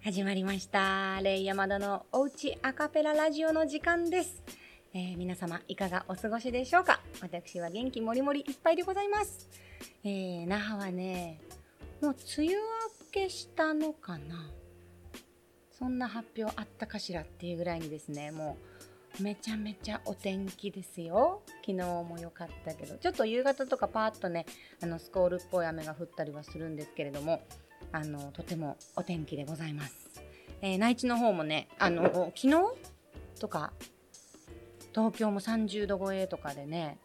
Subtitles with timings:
[0.00, 1.20] 始まりました。
[1.22, 4.42] レイヤマダのおうちアカペララジオの時間です。
[4.94, 7.00] えー皆様いかがお過ごしでしょうか？
[7.20, 9.48] 私は元気もりもりいっぱいでございます。
[10.04, 11.40] えー那覇はね、
[12.00, 12.60] もう梅雨明
[13.10, 14.50] けしたのかな？
[15.76, 18.56] そんな発表あったかしらっていうぐらいにですね、も
[19.18, 21.42] うめちゃめちゃお天気ですよ。
[21.66, 24.46] 昨日も良かったけど、ちょっと夕方とかパーッとね、
[24.80, 27.42] あのスコールっぽい雨が降ったりはするんですけれども、
[27.92, 29.94] あのとてもお天気でございます。
[30.60, 32.52] えー内地の方もね、あの昨日
[33.40, 33.72] とか
[34.94, 36.98] 東京も30度超えとかでね、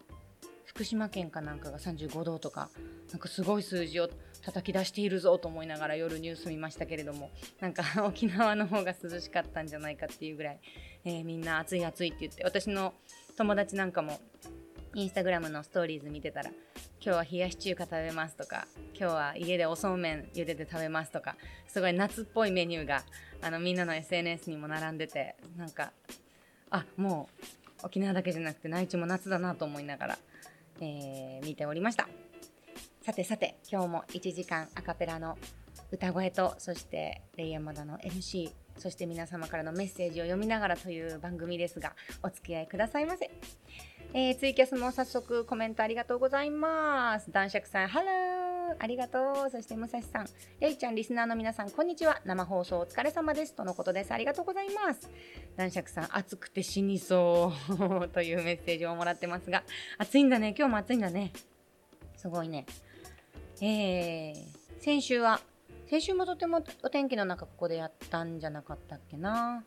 [0.65, 2.69] 福島県かなんかが35度とか、
[3.11, 4.09] なんかすごい数字を
[4.43, 10.59] 叩き出しているぞと思いながら夜ニュース見ましたけれども、なんか 沖縄の方が涼しかったんじゃないかっていうぐらい、
[11.05, 12.93] えーみんな暑い暑いって言って、私の
[13.37, 14.19] 友達なんかも
[14.95, 16.51] インスタグラムのストーリーズ見てたら、
[17.03, 21.35] 今日は冷やし中華食べますとか、今日は家でおそうめん茹でて食べますとか、
[21.67, 23.03] すごい夏っぽいメニューが
[23.41, 25.93] あのみんなの SNS にも並んでて、なんか、
[26.69, 27.27] あも
[27.81, 30.17] う沖縄だけじゃなくて内地も夏だなと思いながら、
[30.79, 32.07] えー見ておりました。
[33.01, 35.39] さてさて、今日も1時間アカペラの
[35.91, 43.31] 歌声と、そしてレイヤーマダの MC、そして皆様からのメッセージを読みながらという番組ですが、お付き合いくださいませ。
[44.15, 47.31] えーツイキャスも早速コメントありがとうございます。
[47.31, 49.49] 男爵さん、ハローありがとう。
[49.49, 50.27] そして、武蔵さん、
[50.59, 52.21] レイちゃん、リスナーの皆さん、こんにちは。
[52.23, 53.55] 生放送お疲れ様です。
[53.55, 54.13] とのことです。
[54.13, 55.09] ありがとうございます。
[55.55, 57.53] 男爵さん、暑くて死にそ
[57.99, 59.63] う というメッセージをもらってますが、
[59.97, 60.53] 暑いんだね。
[60.55, 61.33] 今日も暑いんだね。
[62.15, 62.67] すごいね。
[63.61, 64.35] えー、
[64.79, 65.41] 先週は、
[65.87, 69.63] 先週もとてもお天気の中ここでやったんじゃなかったっけな。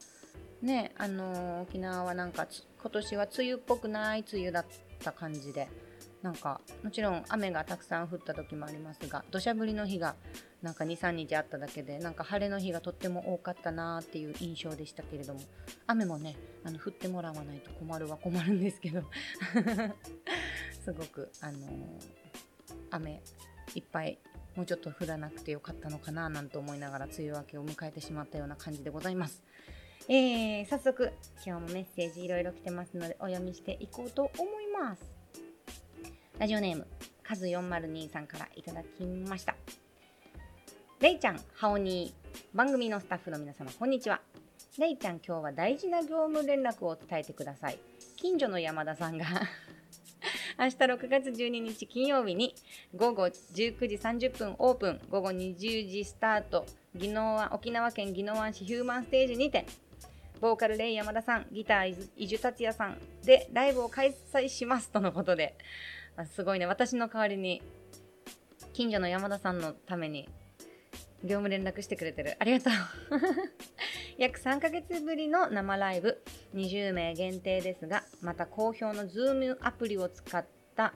[0.62, 2.47] ね、あの沖縄はなんか
[2.81, 4.67] 今年は梅雨っぽくない梅雨だっ
[5.03, 5.69] た感じで、
[6.23, 10.17] なんかもちろん雨がたくさん降った時もありますが、土砂降りの日が
[10.62, 15.41] なんか2、3日あっただけで、なんか晴れの日がとっても多かったなーっていう印象でしたけれども、
[15.87, 19.03] 雨もね、あの降ってもらわないと困るは困るんですけど、
[20.84, 22.27] すごく、あのー
[22.91, 23.22] 雨
[23.75, 24.19] いっぱい
[24.55, 29.43] もうちょっと降らなくてよかったのかななんて思いながら梅雨明けを迎えてしまったような感じでございます。
[30.09, 31.12] えー、早速
[31.44, 35.03] 今日もメッセージいろいろ来てますのでお読みしていこうと思います。
[36.39, 36.87] ラジオネーム
[37.25, 39.56] カズ402さんからいただきました。
[41.00, 44.21] レイちゃん、ハオニー、番組のスタッフの皆様、こんにちは。
[44.78, 47.78] レイちゃん、今日は大事な業務連絡を伝えてください。
[48.15, 49.27] 近所の山田さんが
[50.56, 52.55] 明日6月12日金曜日に
[52.95, 56.65] 午後19時30分オープン、午後20時スタート、
[56.95, 59.66] 宜野湾沖縄県宜野湾市ヒューマンステージにて、
[60.41, 65.56] ボーカルレイ山田さん、ギター伊集達也さんでライブを開催しますとのことで、
[66.16, 67.62] あすごいね、私の代わりに
[68.72, 70.28] 近所の山田さんのために
[71.22, 72.36] 業務連絡してくれてる。
[72.38, 72.72] ありがとう。
[74.19, 76.22] 約3ヶ月ぶりの生ライブ、
[76.54, 80.92] 20名限定ですが、また好評の Zoom アプリを使った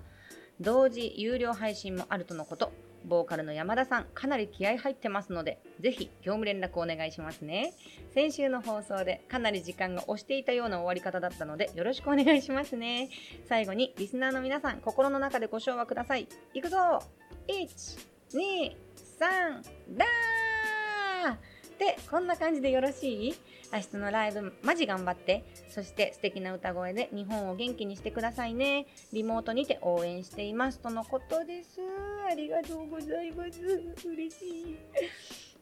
[0.60, 2.72] 同時有料配信もあるとのこと。
[3.04, 7.72] ボーカルの山田さん、かなり気合入ってますので、ぜひ業務連絡お願いしますね。
[8.14, 13.08] 先週の放送でかなり時間が押していたような終わり方だったので、よろしくお願いしますね。
[13.48, 16.28] 最後に、リスナーの皆さん、心の中でご唱和ください。
[16.54, 16.76] いくぞ
[17.48, 17.66] !1、
[18.32, 18.76] 2、
[19.18, 23.34] 3、だーで、こんな感じでよろしい？
[23.72, 28.86] 明日のライブ、マジ頑張って、そして素敵な歌声で日本を元気にしてくださいね。
[29.12, 30.80] リモートにて応援しています。
[30.80, 31.80] とのことです。
[32.30, 34.08] ありがとうございます。
[34.08, 34.78] 嬉しい。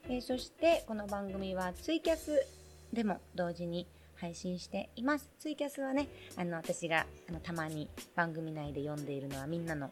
[0.09, 2.47] えそしてこの番組はツイキャス
[2.93, 3.87] でも同時に
[4.21, 5.31] 配信しています。
[5.39, 9.91] ツイキャスはねあの私があのたまに番組内で読んでいるのはみんなの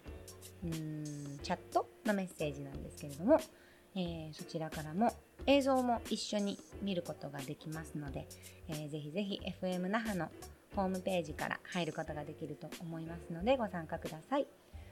[0.65, 3.39] うんチャットのメッセージなんですけれども、
[3.97, 5.13] えそちらからも
[5.47, 8.27] 映像も一緒に見ることができますので、
[8.69, 10.29] えー、ぜひぜひ FM 那覇の
[10.75, 14.47] ホームページから入ることができると思いますのでご参加ください。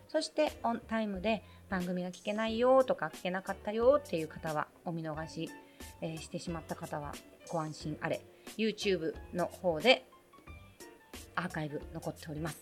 [0.08, 5.48] そしてオンタイムで番組が聞けないよとか聞けなかったよっていう方はお見逃し、
[6.02, 7.14] えー、してしまった方は
[7.48, 8.20] ご安心あれ
[8.58, 10.06] YouTube の方で
[11.34, 12.58] アーカイブ残っております。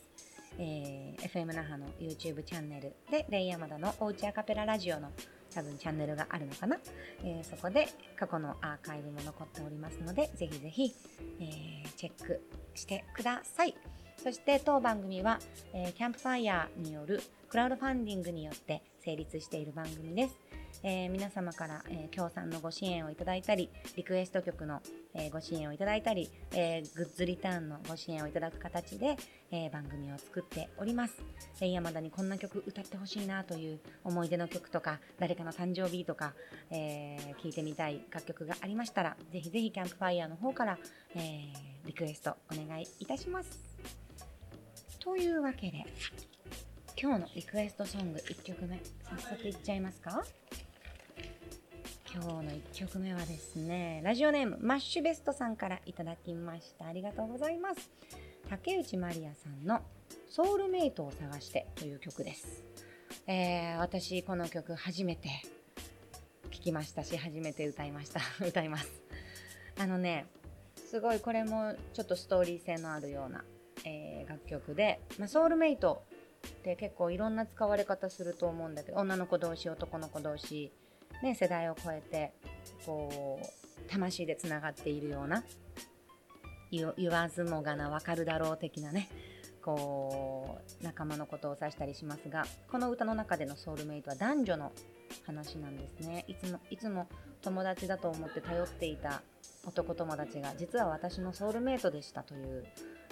[0.59, 5.11] えー、FM 那覇の YouTube チャンネルでレイヤマダのおうちアカペララジオの
[5.55, 6.79] 多分チャンネルがあるのかな、
[7.25, 10.95] えー、そこで過去のアーカイブも残っておりますのでぜひぜひ、
[11.41, 12.41] えー、チェック
[12.75, 13.75] してください。
[14.23, 15.39] そして当番組は、
[15.73, 20.37] えー、キャンプファイヤーによるクラウドファンディングによって成立している番組です。
[20.83, 24.81] えー、皆様から、えー、協賛のご支援をいただいたり、リクエスト曲の、
[25.15, 29.17] えー、ご支援をいただいたり、えー、グッズリターンのご支援をいただく形で、
[29.51, 31.23] えー、番組を作っております。
[31.61, 36.35] えー、山田にこんな曲歌ってほしいなという思い出の曲とか、誰かの誕生日とか、
[36.71, 40.79] えー、聴いてみたい楽曲がありましたら、ぜひぜひキャンプファイヤーの方から、
[41.15, 43.61] えー、リクエストお願いいたします。
[44.99, 45.85] というわけで、
[47.01, 50.23] 今日のリクエストソング1曲目、早速いっちゃいますか？
[52.13, 56.87] 今日の1曲目はですね、ラジオネームマッシュベストさんからいただきました。
[56.87, 57.89] ありがとうございます。
[58.49, 59.81] 竹内まりやさんの
[60.29, 62.65] ソウルメイトを探してという曲です。
[63.29, 65.29] えー、私この曲初めて
[66.51, 68.21] 聴きましたし、初めて歌いました。
[68.45, 68.91] 歌います。
[69.79, 70.27] あのね、
[70.75, 73.45] すごいこれもちょっとストーリー性のあるような、
[73.85, 76.03] えー、楽曲で、まあ、ソウルメイト
[76.45, 80.73] って結構いろんな使われ方すると思うんだけど、女の子同士、男の子同士、
[81.23, 82.33] ね、世代を超えて
[82.87, 85.43] こう魂でつながっているような
[86.71, 89.09] 言わずもがな分かるだろう的なね
[89.63, 94.73] こう仲間のことを指したりしますがこの歌の中でのソウルメイトは男女の
[95.27, 96.25] 話なんですね。
[96.29, 97.09] いつもいつも
[97.43, 99.23] 友達だと思って頼っていた
[99.67, 102.65] 男友達が実は私のソウルメイトでしたという、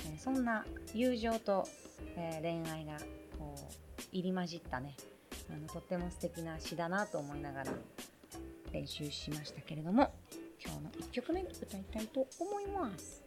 [0.07, 0.65] えー、そんな
[0.95, 1.67] 友情と、
[2.17, 2.99] えー、恋愛が
[3.39, 4.97] こう入り混じったね
[5.51, 7.73] あのとっても素敵な詩だなと思いながら
[8.73, 10.13] 練習しましたけれども
[10.65, 13.23] 今日の1曲目歌いたいと思います。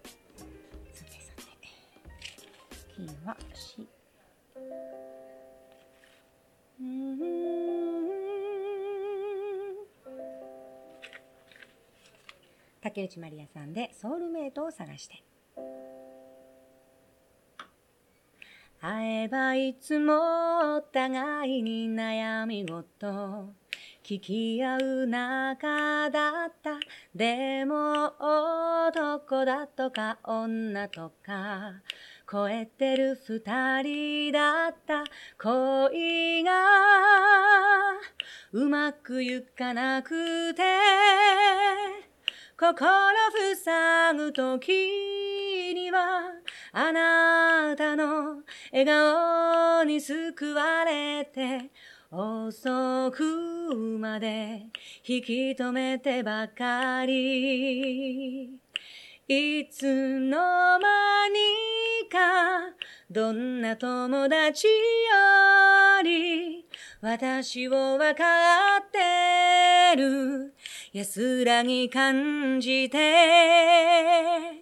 [0.94, 1.68] さてさて
[2.96, 3.88] キーは詩。
[12.82, 15.24] 竹内まりやさんでソウルメイトを探して。
[19.28, 23.54] ばいつもお互いに悩み事
[24.04, 26.80] 聞き合う仲だった。
[27.14, 31.74] でも男だとか女とか
[32.30, 35.04] 超えてる二人だった。
[35.38, 36.52] 恋が
[38.54, 40.64] うまくいかなくて
[42.58, 42.88] 心
[43.56, 46.31] 塞ぐ時には
[46.74, 51.70] あなたの笑顔に救われて
[52.10, 54.68] 遅くまで
[55.06, 58.50] 引き止めてばかり。
[59.28, 62.74] いつの間にか
[63.10, 64.74] どんな友達よ
[66.04, 66.66] り
[67.02, 68.24] 私をわか
[68.82, 70.54] ってる。
[70.94, 74.61] 安らぎ感じて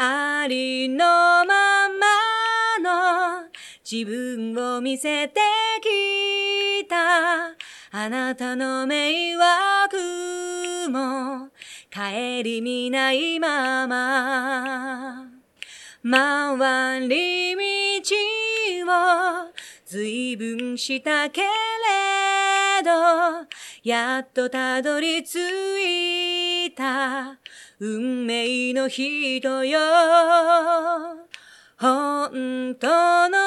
[0.00, 1.04] ありの
[1.44, 3.48] ままの
[3.84, 5.40] 自分を見せて
[5.82, 7.48] きた。
[7.90, 11.48] あなたの迷惑も
[11.90, 15.26] 帰り見ないまま。
[16.08, 17.56] 回り
[18.00, 18.14] 道
[18.86, 19.52] を
[19.84, 21.48] 随分したけれ
[22.84, 22.90] ど
[23.82, 25.38] やっとたどり着
[26.68, 27.40] いた。
[27.80, 29.78] 運命の人よ。
[31.78, 33.38] 本当の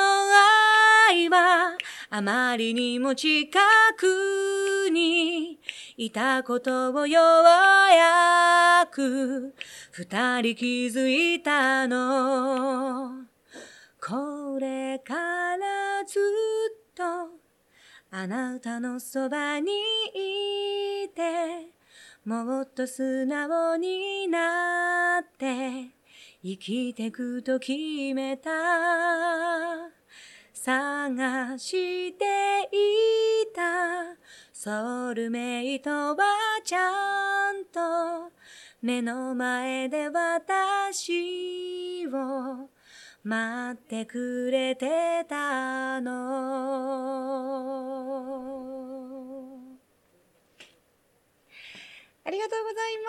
[1.09, 1.77] 愛は
[2.09, 3.59] あまりにも近
[3.97, 5.59] くに
[5.97, 7.43] いたことをよう
[7.93, 9.53] やく
[9.91, 13.25] 二人気づいたの。
[14.00, 15.13] これか
[15.57, 17.03] らずっと
[18.11, 19.71] あなたのそばに
[21.05, 21.70] いて
[22.23, 25.89] もっと素直になって
[26.43, 27.73] 生きてくと決
[28.13, 28.51] めた。
[30.53, 32.23] 探して
[32.71, 34.15] いた。
[34.53, 36.17] ソウルメイトは
[36.63, 38.31] ちゃんと
[38.83, 42.69] 目の前で私を
[43.23, 48.70] 待ってくれてたの。
[52.23, 52.99] ありがとうござい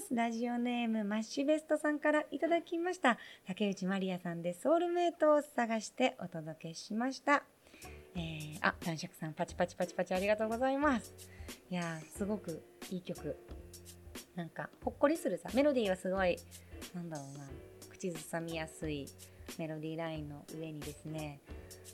[0.00, 0.14] ます。
[0.14, 3.18] ラジオネームマッシュベストさんからいただきました。
[3.44, 7.42] 竹内まりやさんでソウルメイトを探してお届けしました。
[8.14, 11.12] えー、あ、男爵さんパチパチパチパチありがとうございます。
[11.68, 12.62] いや、すごく
[12.92, 13.36] いい曲。
[14.36, 15.50] なんか、ほっこりするさ。
[15.52, 16.38] メロディーはすごい、
[16.94, 17.48] なんだろうな、
[17.90, 19.08] 口ずさみやすい
[19.58, 21.40] メロディーラインの上にですね、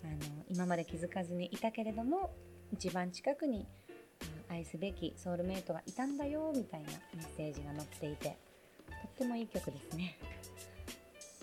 [0.04, 2.34] あの、今まで気づかずにいたけれども、
[2.70, 3.66] 一番近くに
[4.48, 8.36] 愛すべきソウルメイトがいたんだよみたいなメッセージが載っていて
[8.88, 10.18] とってもいい曲ですね、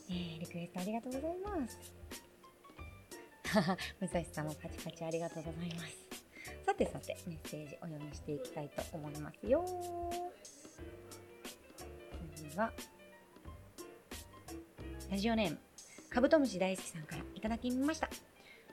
[0.10, 1.80] えー、リクエストありがとうございます。
[4.02, 6.14] 武蔵さんもパチパチありがとうございます。
[6.66, 9.64] さてさてメッセージお読みしていきたいと思いますよ。
[12.36, 12.74] 次は
[15.12, 15.60] ラジオネーム
[16.10, 18.10] カブトムシ大好きさんからいただきました。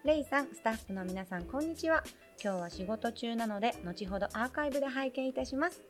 [0.04, 2.02] レイさん、スタッフの皆さん、こんにちは。
[2.42, 5.82] 今日は仕事中なので、後ほどアーカイブで拝見いたします。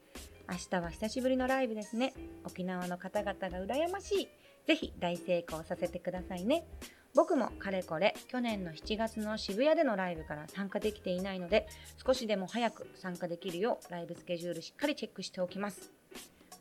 [0.51, 2.13] 明日は久しぶりのライブですね。
[2.45, 4.29] 沖縄の方々が羨ましい。
[4.67, 6.65] ぜひ大成功させてくださいね。
[7.15, 11.67] 僕もかれこれ去年の7月の渋谷でのライブから参加できていないので
[12.07, 15.91] 少しでも早く参加できるようライブスケジュールしっかりチェックしておきます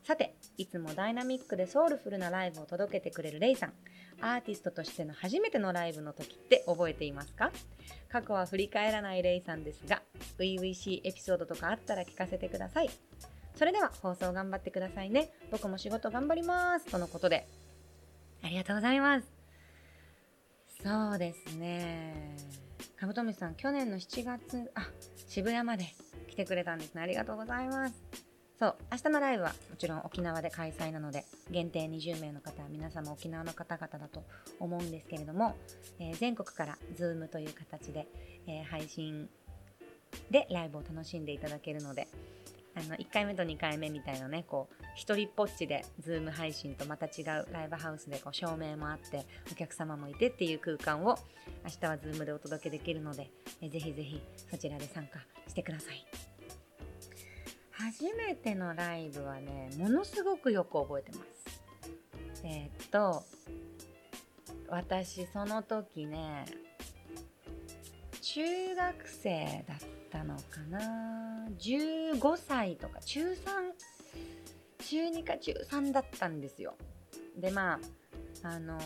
[0.03, 3.73] さていつもダイナミックでソウルフルなライブを届けてくれるレイさん
[4.21, 7.51] アーティストとしての初めてのライブの時って覚えていますか？
[8.11, 10.01] 過去は振り返らないレイさんですが、
[10.37, 12.89] 初々しいエピソードとかあったら聞かせてください。
[13.55, 15.31] それでは放送頑張ってくださいね。
[15.51, 16.87] 僕も仕事頑張ります。
[16.87, 17.47] とのことで。
[18.43, 19.27] ありがとうございます。
[20.81, 22.35] そうですね。
[22.95, 24.89] カブトムシさん、去年の7月、あ、
[25.27, 25.85] 渋谷まで
[26.27, 27.01] 来てくれたんですね。
[27.01, 28.28] ありがとうございます。
[28.59, 34.25] そう明日のライブはもちろん沖縄で開催なので限定20名の方皆様沖縄の方々だと
[34.59, 35.55] 思うんですけれども、
[35.97, 38.05] えー、全国から Zoom という形で、
[38.47, 39.29] えー、配信
[40.29, 42.09] でライブを楽しんでいただけるので
[42.75, 51.17] あの1回目と2回目みたいなねこう一人っぽっちで Zoom 配信とまた違うライブハウスでこう照明もあってお客様もいてっていう空間を
[51.63, 56.28] 明日は Zoom でお届けできるので、えー、ぜひぜひそちらで参加してください。
[57.79, 62.43] 初めてのライブはねものすごくよく覚えてます。
[62.43, 63.23] えー、っと
[64.67, 66.45] 私その時ね
[68.21, 69.77] 中学生だっ
[70.11, 71.47] たのかな。
[71.57, 73.35] 15歳とか中3
[74.85, 76.75] 中2か中3だったんですよ。
[77.37, 77.79] でま
[78.43, 78.83] ああのー、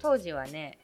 [0.00, 0.78] 当時はね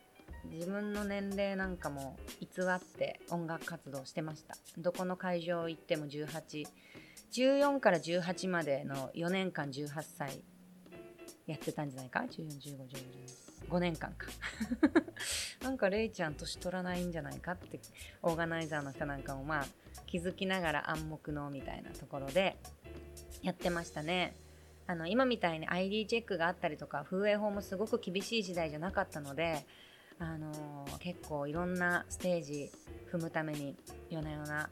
[0.51, 4.57] 自分の年齢なんかも偽って音楽活動してました。
[4.79, 10.43] どこの会場行っても1814から18までの4年間18歳
[11.47, 14.29] やってたんじゃないか？141515 5年間か。
[15.63, 17.81] なんかレイちゃん年取らないんじゃないかって
[18.23, 19.67] オーガナイザーの人なんかもまあ
[20.07, 22.57] 気づきながら暗黙のみたいなところで
[23.43, 24.37] やってましたね。
[24.87, 29.65] あの今みたいに ID チェックがあったりとか風営法もすごく厳しい時代じゃなかったので
[30.19, 32.71] あのー、結構いろんなステージ
[33.13, 33.77] 踏むために
[34.11, 34.71] 夜な夜な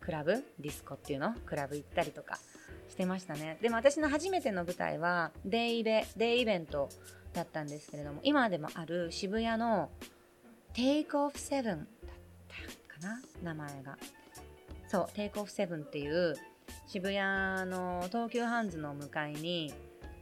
[0.00, 0.44] クラブ？
[0.58, 1.34] ディスコっていうの？
[1.46, 2.38] クラブ行ったりとか
[2.88, 3.58] してましたね。
[3.60, 6.88] でも私の初めての舞台はデイベデイイベント
[7.32, 9.90] だったんですけれども今でもある渋谷の
[10.74, 11.86] テイクオフセブンだっ
[13.00, 13.54] たかな？
[13.54, 13.98] 名前が。
[14.88, 16.34] そうテイクオフセブンっていう
[16.86, 19.72] 渋谷の東急ハンズの向かいに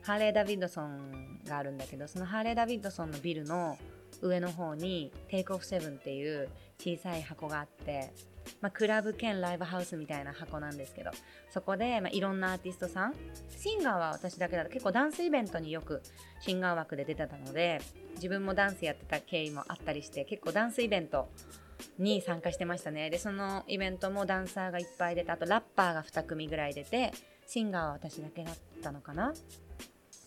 [0.03, 3.77] ハーレー・ダビッドソンがあるんだけどそのハーレー・ダビッドソンのビルの
[4.23, 6.49] 上の方にテイクオフセブンっていう
[6.79, 8.13] 小さい箱があって
[8.61, 11.11] まあ、クラブ兼ライブハウスみたいな箱なんですけど
[11.51, 13.15] そこで、まあ、いろんなアーティストさん
[13.57, 16.03] シンガーは私だけだと結構ダンスイベントによく
[16.41, 17.81] シンガー枠で出てたので
[18.17, 21.29] 自分もダンスやってた経緯もあったりして結構ダンスイベント
[21.99, 23.09] に参加してましたね。
[23.09, 27.13] でそのイベントもダンサーがいっぱい出てあとラッパーが2組ぐらい出て
[27.47, 29.33] シンガーは私だけだったのかな。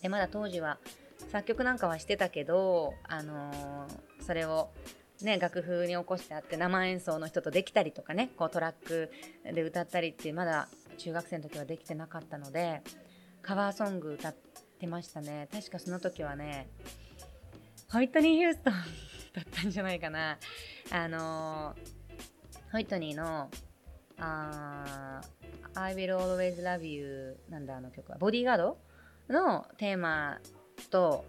[0.02, 0.80] でまだ当時は
[1.32, 4.70] 作曲なんかはしてたけど、あのー、それを
[5.22, 9.10] ね、楽譜に起こしてあって生演奏の人とできたりとかねこうトラック
[9.46, 12.82] で歌ったりってまだ中学生の時はできてなかったので
[13.42, 14.36] カバーソング歌っ
[14.80, 15.48] てましたね。
[15.52, 16.68] 確かその時はね
[17.90, 18.80] ホイットニー・ヒューストンだ
[19.44, 20.38] ったんじゃないかな。
[20.92, 23.50] あのー、ホイットニーの
[24.20, 25.22] あ
[25.76, 28.18] I will always love you なんだあの曲は。
[28.18, 28.78] ボディーガード
[29.30, 30.40] のテーマ
[30.90, 31.26] と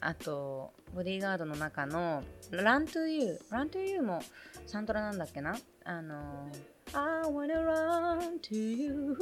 [0.00, 4.20] あとボディーガードの中の Run to You Run to You も
[4.66, 5.56] サントラなんだっけな？
[5.84, 6.48] あの
[6.92, 9.16] I wanna run to you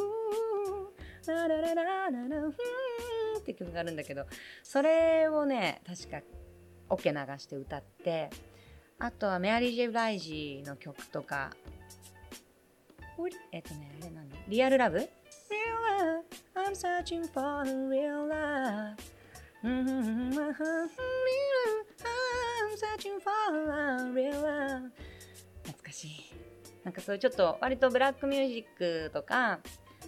[1.27, 2.49] ララララララ
[3.39, 4.27] って曲があるんだけど
[4.63, 6.21] それをね確か
[6.89, 8.31] オケ流して歌って
[8.99, 11.51] あとはメアリー・ジェ・ブライジーの曲とか
[13.53, 15.07] えっとねあれ何リアルラブ Real
[15.99, 16.25] love
[16.55, 18.97] I'm searching for real love
[25.63, 26.33] 懐かしい
[26.85, 29.61] なんかそういうちょっと割とブラックミュージックとか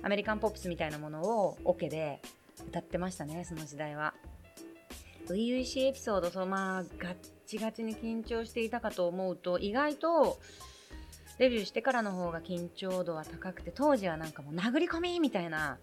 [0.03, 2.21] アメリカンポップスみたいなものをオ、ケで
[2.69, 4.15] 歌ってましたねその時代は
[5.29, 7.17] 初々しいエピソードそうまあガッ
[7.47, 10.39] チガチに緊張していたかと思うと意外と
[11.39, 15.79] デビューしてからの方が緊張度は高くて当時はなんかもう殴り込みみたいな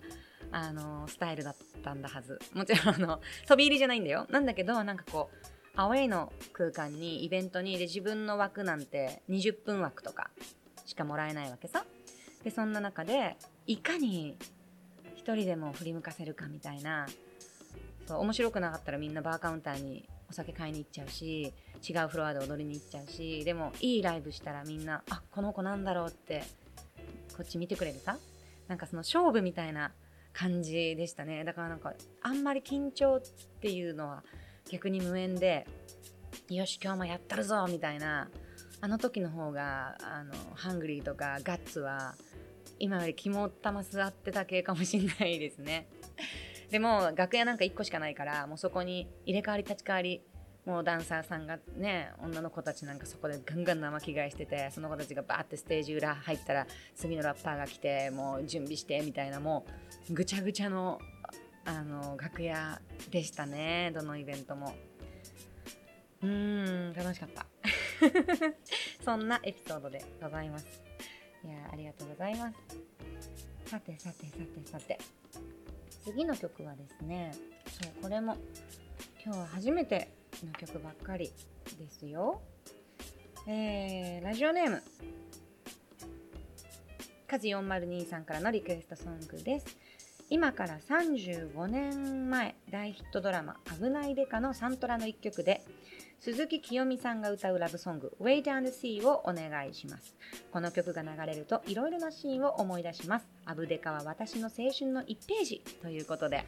[0.51, 2.39] あのスタイルだったんだはず。
[2.53, 4.25] もちろんあの 飛び入りじゃないんだよ。
[4.29, 10.31] なんだけどなんかこうアウェイの空間にイベントにで自分の枠なんて20分枠とか
[10.86, 11.86] しかもらえないわけさ。
[12.43, 14.38] でそんな中でいかに
[15.15, 17.05] 一人でも振り向かせるかみたいな
[18.08, 21.53] そう面白くなかったらみんなバーカウンターにお酒買いに行っちゃうし
[21.88, 26.43] 違うフロアで踊りに行っちゃうしでもいいライブしたらみんなあこの子なんだろうって
[27.36, 28.17] こっち見てくれるさ。
[28.69, 29.91] なんかその勝負みたいな
[30.39, 31.44] 感じでしたね。
[31.44, 33.22] だからなんかあんまり緊張っ
[33.59, 34.24] ていうのは
[34.72, 35.68] 逆に無縁で
[36.50, 38.29] よし今日もやったるぞみたいな
[38.79, 42.16] あの時の方があのハングリーとかガッツは
[42.79, 45.90] 今より肝っ玉座ってた系かもしんないですね。
[46.72, 50.22] でも楽屋なんか1個しかないからもうそこに入れ替わり立ち替わり
[50.65, 59.65] もうダンサーさんがね女の子たちなんかそこでガンガン生着替えしててその子たちがバーってステージ裏入ったら次のラッパーが来てもう準備してみたいなも
[60.09, 61.00] うぐちゃぐちゃの
[61.65, 64.74] あの楽屋でしたねどのイベントも。
[66.22, 67.45] うーん楽しかった。
[69.03, 70.65] そんなエピソードでございます。
[71.45, 72.57] いやありがとうございます。
[73.69, 74.98] さてさてさてさて。
[76.03, 77.31] 次の曲はですね
[77.67, 78.37] そうこれも
[79.24, 80.09] 今日は初めて
[80.45, 81.31] の曲ばっかり
[81.77, 82.41] ですよ。
[83.47, 84.83] えー、ラジオネーム、
[87.27, 89.77] カズ402さんからのリクエストソングです。
[90.29, 95.63] 今から35年前、大ヒットドラマ、危ないデカのサントラの一曲で、
[96.19, 100.15] 鈴木清美さんが歌うラブソング Wait and See をお願いします。
[100.51, 103.27] この曲が流れるといろいろなシーンを思い出します。
[103.45, 106.45] アブデカは私の青春の1ページということで、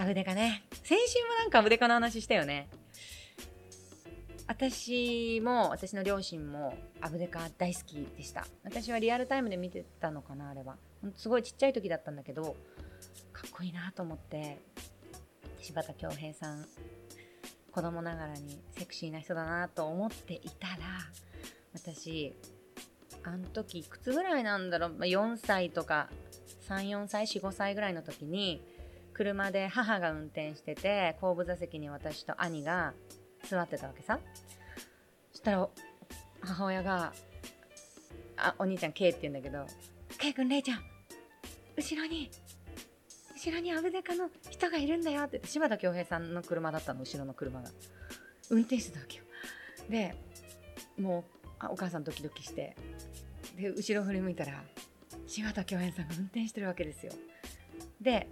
[0.00, 0.62] アブデカね。
[0.84, 2.68] 先週もなんかアブデカの話したよね。
[4.46, 10.76] 私も私の両親もアブデカ大好きでした私はリアルタイムで見てたのかなあれは
[11.16, 12.56] すごいちっちゃい時だったんだけど
[13.32, 14.58] かっこいいなと思って
[15.60, 16.64] 柴田恭平さん
[17.70, 20.76] 子供ながらにセクシーな人だなと思っていたら
[21.74, 22.34] 私
[23.22, 26.08] あの時いくつぐらいなんだろう、ま4歳とか
[26.70, 28.62] 34歳45歳ぐらいの時に
[29.18, 32.94] 車で母が運転してて後部座席に私と兄が
[33.50, 34.20] 座ってたわけさ。
[35.32, 35.68] そしたら
[36.40, 37.12] 母親が
[38.36, 39.66] あお兄ちゃん K って言うんだけど
[40.18, 40.82] 「K 君レイちゃん
[41.76, 42.30] 後ろに
[43.34, 47.68] 後ろにアブデカの人がいるんだよ」って柴田恭平さんの車だったの後ろの車が。
[48.50, 49.24] 運転してたわけよ。
[49.90, 50.14] で
[50.98, 52.76] もうあお母さんドキドキして
[53.56, 54.62] で後ろ振り向いたら
[55.26, 57.12] 柴田恭平さんが運転してるわけですよ。
[58.00, 58.28] で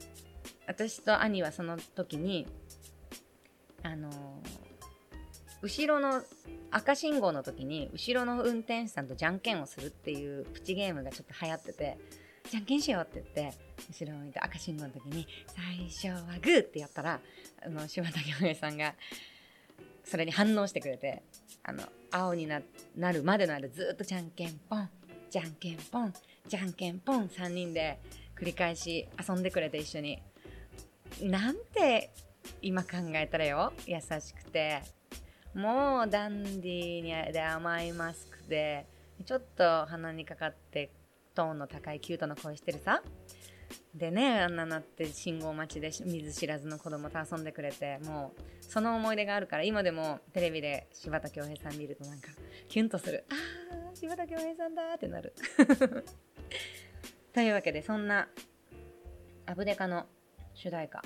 [0.67, 2.47] 私と兄はその時に
[3.83, 4.11] あの、
[5.63, 6.23] 後ろの
[6.71, 11.99] 赤信号の時に後ろの運転手さんとじゃんけんをするっていうプチゲームがちょっと流行ってて
[12.51, 13.59] じゃんけんしようって言って
[13.91, 15.27] 後ろを見て赤信号の時に
[16.01, 17.21] 最初はグーってやったら
[17.65, 18.95] あの柴田恭平さんが
[20.05, 21.23] それに反応してくれて
[21.65, 22.61] あの青にな
[22.97, 24.89] なるまでの間ずっとじゃんけんポン
[25.31, 26.13] じゃんけんぽん
[26.47, 27.99] じゃんけんぽん3人で
[28.39, 30.23] 繰り返し遊んでくれて一緒に。
[31.23, 32.13] なんて
[32.63, 33.73] 今考えたらよ？
[33.87, 34.83] 優しくて。
[35.55, 38.87] もうダンディーにで甘いマスクで
[39.25, 40.91] ちょっと鼻にかかって
[41.35, 43.03] トーンの高いキュートな声してるさ。
[43.95, 52.29] でねあんななって信号待ちで見ず知らずの子供と遊んでくれてもうその思い出があるから今でもテレビで柴田恭平さん見るとなんか
[52.69, 53.25] キュンとする。
[53.31, 55.33] あー柴田恭平さんだってなる。
[57.33, 58.29] というわけでそんな
[59.47, 60.07] アブデカの
[60.57, 61.03] 主題歌。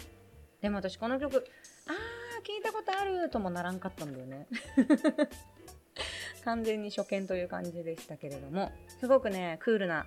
[0.62, 4.46] でも私この曲あー聞いたことあるともならんかったんだよね。
[6.44, 8.72] 完全に初見という感じでしたけれども。
[9.00, 10.06] すごくねクールな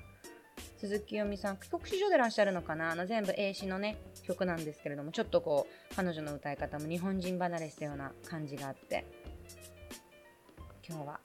[0.78, 2.92] 鈴木よみさん帰国子女でいらっしゃるのかな。
[2.92, 9.06] あの全部英詞のね曲なんですけれどもちょっとこう彼女の歌い方も日本人離れしたような感じがあって
[10.88, 11.20] 今日は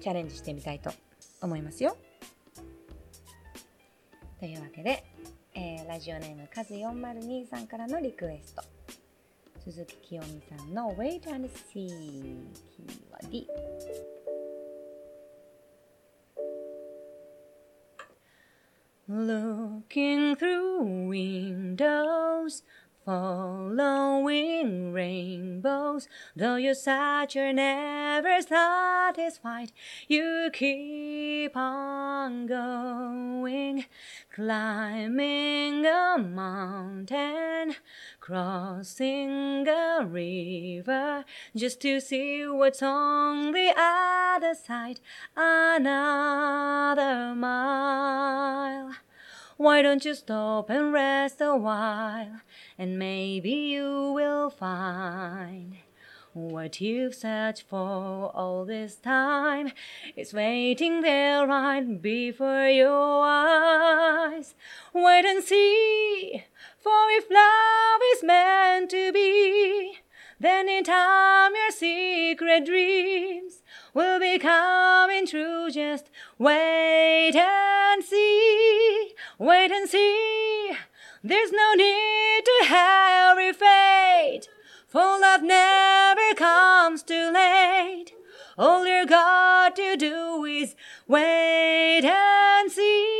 [0.00, 0.92] チャレンジしてみたいと
[1.40, 1.96] 思いますよ。
[4.40, 5.04] というわけで、
[5.93, 8.63] ラジオネームカズ402さんからのリクエスト
[9.63, 13.47] 鈴木清美さんの Wait and See キーは D
[19.11, 22.61] Looking through windows,
[23.03, 29.71] following rainbows, though you search, you're never satisfied.
[30.07, 30.51] You
[31.44, 33.84] keep on going,
[34.34, 37.74] climbing a mountain,
[38.18, 41.22] crossing a river,
[41.54, 45.00] just to see what's on the other side.
[45.36, 48.94] Another mile.
[49.58, 52.40] Why don't you stop and rest a while?
[52.78, 55.76] And maybe you will find
[56.34, 59.70] what you've searched for all this time
[60.16, 64.56] is waiting there right before your eyes.
[64.92, 66.44] Wait and see,
[66.76, 69.98] for if love is meant to be,
[70.40, 73.62] then in time your secret dreams
[73.94, 75.70] will be coming true.
[75.70, 80.72] Just wait and see, wait and see.
[81.22, 84.48] There's no need to hurry fate,
[84.94, 88.12] for love never comes too late.
[88.56, 90.76] All you got to do is
[91.08, 93.16] wait and see.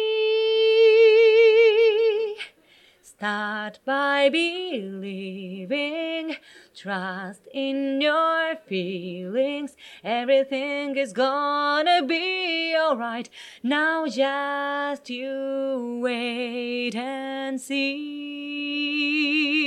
[3.03, 6.37] Start by believing,
[6.77, 9.75] trust in your feelings.
[10.05, 13.29] Everything is gonna be alright.
[13.65, 19.64] Now just you wait and see.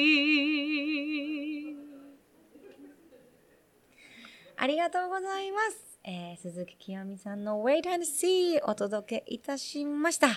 [4.58, 5.78] ありがとうございます。
[6.04, 10.28] えー鈴木清美さんの Wait and See お届けいたしました。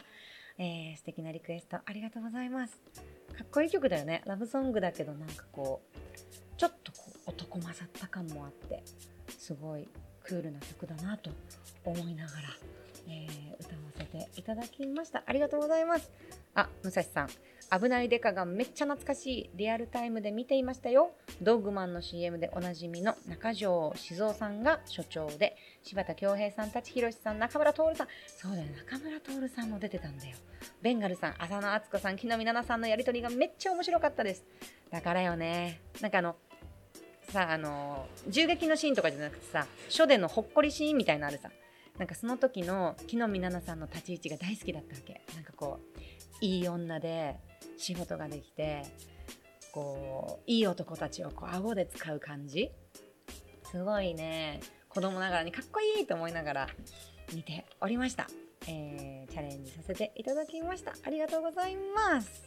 [0.59, 2.75] えー素敵なリクエストありがとうございます。
[3.37, 4.23] かっこいい曲だよね。
[4.27, 5.99] ラブソングだけどなんかこう、
[6.59, 8.83] ちょっとこう男混ざった感もあって、
[9.39, 9.89] すごい
[10.23, 11.31] クールな曲だなと
[11.85, 12.49] 思いながら、
[13.09, 15.23] えー歌わせていただきました。
[15.25, 16.11] ありがとうございます。
[16.55, 17.29] あ、武蔵さん。
[17.73, 19.51] 危ないデカがめっちゃ懐かしい。
[19.55, 21.13] リアルタイムで見ていましたよ。
[21.41, 28.09] ドッグマンの CM でおなじみの中条静雄さんが所長で、柴田恭平さん、舘ひろしさん、中村徹さん。
[28.27, 30.37] そうだよ、中村徹さんも出てたんだよ。
[30.83, 34.45] ベンガルさん、浅野敦子さん、木の実奈々さんのやりとりがめっちゃ面白かったです。
[34.91, 35.81] だからよね。
[36.01, 36.37] なんかあの、
[37.31, 41.51] さあの銃撃のシーンとかじゃなくてさ書でのほっこりシーンみたいなあるさ
[41.97, 47.37] なんかその時の木の実奈々さんの立ち位置が大好きだったわけなんかこういい女で
[47.81, 48.83] 仕事ができて
[49.73, 52.71] こういい男たちをこう顎で使う感じ。
[53.71, 54.61] すごいね。
[54.88, 56.69] 子供ながらにかっこいいと思いながら
[57.33, 58.27] 見ておりました、
[58.66, 60.93] えーチャレンジさせていただきました。
[61.05, 62.43] ありがとうございます。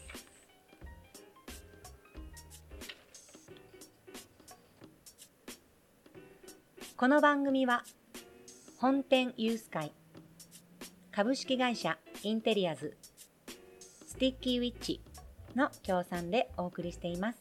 [6.97, 7.83] この番組は
[8.77, 9.93] 本店ユース会
[11.11, 12.97] 株式会社インテリアズ
[14.07, 15.01] スティッキーウィッチ
[15.55, 17.39] の協賛でお送りしています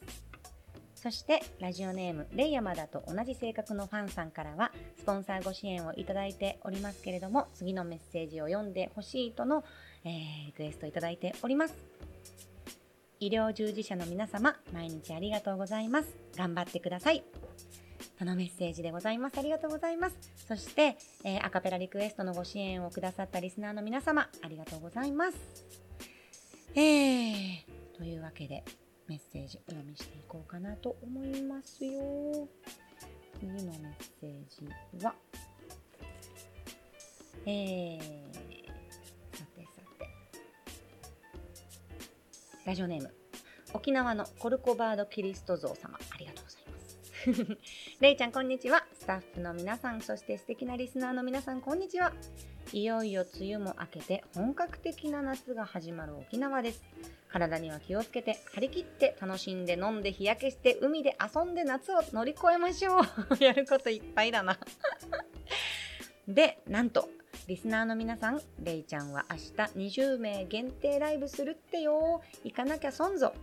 [0.95, 9.63] そしてラジオネームレイヤマダと同じ性格のファンさんからはスポンサーご支援をいただいておりますけれども次のメッセージを読んでほしいとの、
[10.05, 11.75] えーリクエストいただいております
[13.19, 17.23] 医療従事者の皆様毎日ありがとうございます頑張ってください
[18.17, 19.37] とのメッセージでございます。
[19.37, 20.15] ありがとうございます。
[20.47, 25.37] そして、えーアカペラリクエストのご支援をくださったリスナーの皆様、ありがとうございます。
[26.75, 27.63] えー、
[28.03, 28.65] というわけで
[29.07, 32.49] メッセージお読みしていこうかなと思いますよ。
[33.39, 34.43] 次のメッセー
[34.99, 35.15] ジは
[37.45, 37.99] えー、
[39.37, 40.09] さてさて。
[42.65, 43.13] ラジオネーム
[43.73, 47.57] 沖縄のコルコバード・キリスト像様ありがとうございます。
[48.01, 48.85] れいちゃんこんにちは。
[48.99, 52.11] スタッフの皆さんそして素敵なリスナーの皆さんこんにちは。
[52.73, 56.81] いよいよ梅雨も明けて本格的な夏が始まる沖縄です。
[57.31, 63.03] 体には気をつけて張り切って楽しんで飲んで日焼けして海で遊んで夏を乗り越えましょう。
[63.39, 64.57] やることいっぱいだな。
[66.27, 67.07] でなんと
[67.47, 69.43] リスナーの皆さんれいちゃんは明日
[69.91, 72.23] 20名限定ライブするってよ。
[72.43, 73.35] 行かなきゃ損ぞ。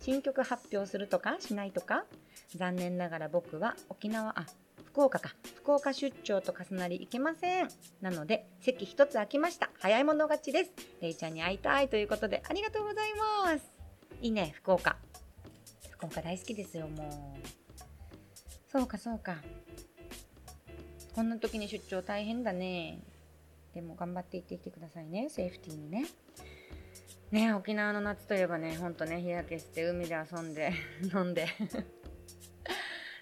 [0.00, 2.04] 新曲発表するとかしないとか。
[2.54, 4.44] 残念ながら僕は沖縄あ
[4.94, 5.34] 福岡か。
[5.56, 7.68] 福岡出張と重なり行けません。
[8.00, 9.68] なので席一つ空きました。
[9.80, 10.70] 早い者勝ちです。
[11.00, 13.08] れいちゃんに会いたいということでありがとうござい
[13.44, 13.64] ます。
[14.22, 14.96] いいね福岡。
[15.90, 17.48] 福岡大好きですよもう。
[18.70, 19.34] そうかそうか。
[21.12, 23.00] こんな時に出張大変だね。
[23.74, 25.28] でも頑張って行ってきてくださいね。
[25.28, 26.04] セーフティーにね。
[27.32, 30.72] ね沖縄の夏といえばねほんとね日焼けして海で遊んで
[31.12, 31.48] 飲んで。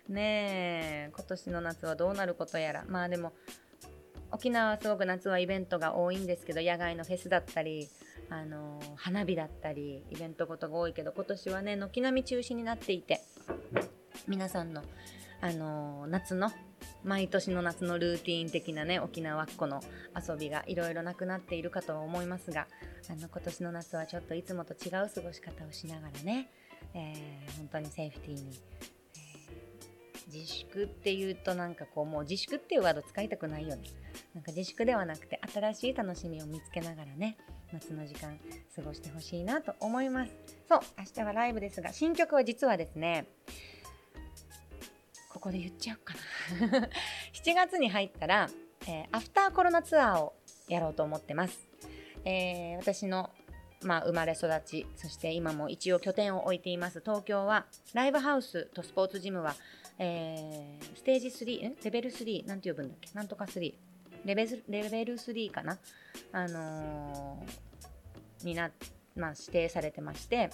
[0.09, 2.85] ねえ今年の夏はどうなることやら。
[2.88, 3.33] まあでも
[4.31, 7.88] 沖縄はすごく夏はイベントが多いんですけど野外のフェスだったり
[8.31, 13.21] あの、花火だったりイベントごとが多いけど今年はね軒並み中止になっていて
[14.27, 14.83] 皆さんの、
[15.43, 16.51] あの、夏の
[17.05, 19.83] 毎年の夏のルーティン的なね沖縄っ子の
[20.17, 22.67] 遊びがいろいろなくなっているかとは思いますが
[23.11, 26.49] あの今年の夏はちょっといつもと違う過ごし方をしながらね、
[26.95, 28.59] えー、本当にセーフティーに
[30.33, 33.83] 自粛っていうとなんかこうもう自粛っていうワード使いたくないよね。
[34.35, 37.37] なんか自粛ではなくて新しい楽しみを見つけながらね
[37.73, 38.38] 夏の時間
[38.75, 40.33] 過ごしてほしいなと思います。
[40.68, 43.27] そう明日はライブですが新曲は実はですね
[45.31, 46.88] ここで言っちゃおうかな。
[47.33, 48.49] 7月に入ったら、
[48.87, 50.35] えー、アフターコロナツアーを
[50.68, 51.66] やろうと思ってます、
[52.25, 53.31] えー、私の
[53.85, 57.01] まあ、生まれ育ちそして今も一応拠点を置いています。
[57.01, 59.55] 東京はライブハウスとスポーツジムは
[59.98, 63.11] えー、ステージ3、レベル3、なんて呼ぶんだっけ？
[63.14, 63.74] なんとか3。
[64.24, 65.78] レベルレベル3かな？
[66.33, 68.70] あのー、にな、
[69.16, 70.50] まあ、指定されてまして、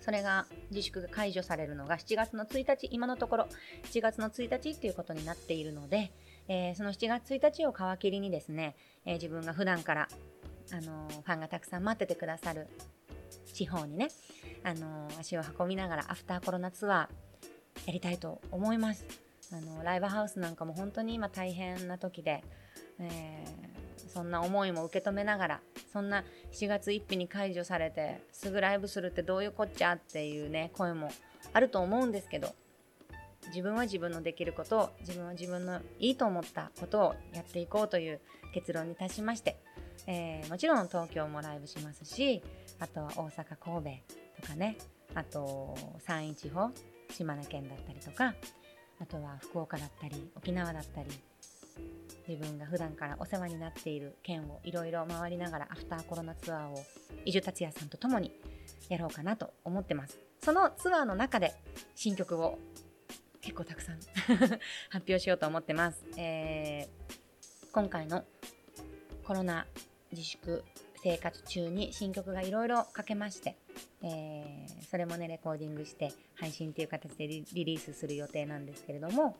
[0.00, 3.48] それが自粛が解除されるのが7月の1日、今のところ。
[3.84, 6.10] 7月の1日っていうことになっているので、
[6.48, 10.08] えー、その7月1日を皮切りにですね、えー、自分が普段から、
[10.72, 12.68] あのー、ファンがたくさん待っててくださる
[13.52, 14.08] 地方にね、
[14.64, 17.27] あの足を運びながらアフターコロナツアー、
[17.86, 19.04] やりたいと思います。
[19.52, 22.44] あのライブハウスなんかも本当に今大変な時で、
[22.98, 25.60] えー、そんな思いも受け止めながら
[25.90, 31.10] そんな7月1日に解除されてすぐライブするってどういうこっちゃっていうね声も
[31.54, 32.54] あると思うんですけど
[33.48, 38.20] 自分は自分のできることを自分は自分のいいと思ったことをやっていこうという
[38.52, 39.58] 結論に達しまして、
[40.06, 42.42] えー、もちろん東京もライブしますし
[42.80, 43.98] あとは大阪神
[44.36, 44.76] 戸とかね
[45.14, 46.70] あと山陰地方
[47.12, 48.34] 島根県だったりとか
[49.00, 51.08] あとは福岡だったり沖縄だったり
[52.28, 56.84] 自分が普段からお世話になっている県をいろいろ回りながらアフターコロナツアーを
[57.24, 58.32] 伊集達也さんと共に
[58.88, 60.18] やろうかなと思ってます。
[60.42, 61.54] そのツアーの中で
[61.94, 62.58] 新曲を
[63.40, 63.98] 結構たくさん
[64.90, 68.24] 発表しようと思ってます、えー、今回の
[69.24, 69.66] コロナ
[70.12, 70.64] 自粛
[71.02, 73.56] 生活中に新曲がいろいろ書けまして
[74.02, 79.36] えー、それもねレコーディングして配信っていう形でリリースする予定なんですけれども、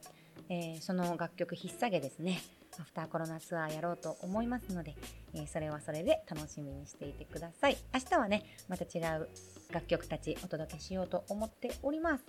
[0.48, 2.40] えー、その楽曲引っ提げですね。
[2.78, 4.94] アフターコロナツアーやろうと思いますので、
[5.34, 7.76] えー、それはそれで楽しみにしていてください。
[7.92, 9.28] 明日はねまた違う
[9.70, 12.24] 楽曲たちお届けしようと思っております。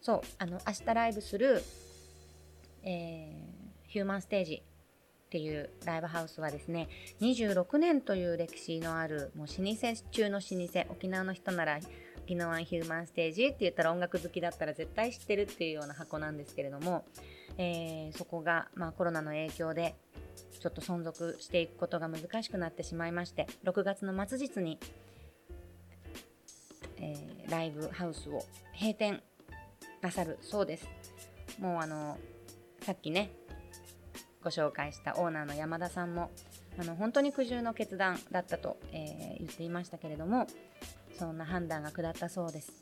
[0.00, 1.62] そうあの明日ライブする、
[2.84, 3.32] え、
[3.86, 4.62] ヒューマンステージ
[5.28, 6.88] っていうライブハウスはですね
[7.20, 11.78] 26年という歴史のあるもう老舗中の老舗沖縄の人なら
[12.24, 17.04] 沖縄ヒューマンステージって言ったら音楽好きだったら絶対知ってるっていうような箱なんですけれども、
[17.58, 19.94] えー、そこが、まあ、コロナの影響で
[20.58, 24.78] ちょっと存続していくことが難しくなってしまいまして6月の末日に、
[26.96, 28.44] えー、ライブハウスを
[28.78, 29.22] 閉店
[30.00, 30.88] なさるそうです。
[31.58, 32.16] もうあの
[32.80, 33.30] さっきね
[34.42, 36.30] ご紹介したオーナーの山田さんも
[36.78, 40.46] あの本当に苦渋の決断だったと、えー、言っていましたけれども
[41.18, 42.72] そんな判断が下ったそうです。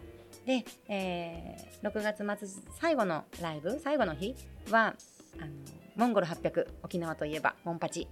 [0.44, 4.34] で、えー、6月末最後のライブ最後の日
[4.70, 4.94] は
[5.40, 5.50] あの
[5.96, 8.06] モンゴル800沖縄といえばモンパチ、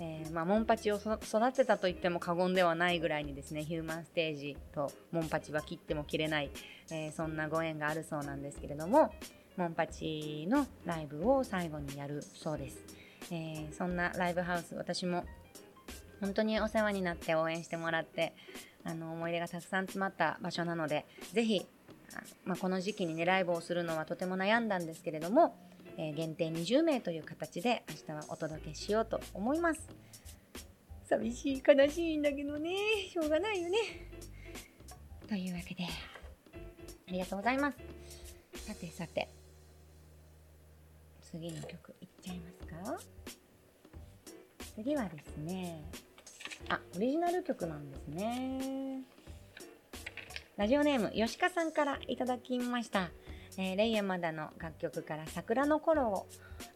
[0.00, 1.18] えー、まあ、モンパチを育
[1.52, 6.50] てたと言っても過言ではないぐらいにですねヒューマンステージとモンパチは切っても切れない、
[6.92, 9.12] えー、そんなご縁があるそうなんですけれども、
[9.58, 12.78] モンパチのライブを最後にやるそうです。
[13.32, 15.24] えー、そんなライブハウス私も
[16.20, 18.34] 本当にお世話になって応援してもらって
[18.84, 21.66] あの思い出がたくさん詰まった場所なのでぜひ、
[22.44, 25.56] まあ、この時期にねライブをするのはとても悩んだんですけれども、
[25.96, 29.88] えー、限定20名という形で明日はお届けしようと思います。
[31.08, 32.76] 寂しい悲しいんだけどね。
[33.10, 33.78] しょうがないよね。
[35.28, 37.78] というわけでありがとうございます。
[38.64, 39.37] さてさて。
[41.30, 42.98] 次の曲いっちゃいますか？
[44.76, 45.84] 次はですね
[46.68, 49.02] あオリジナル曲なんですね。
[50.56, 53.10] ラジオネームよしかさんからいただきました。
[53.58, 56.26] えー、レイヤマダの楽曲から桜の頃を、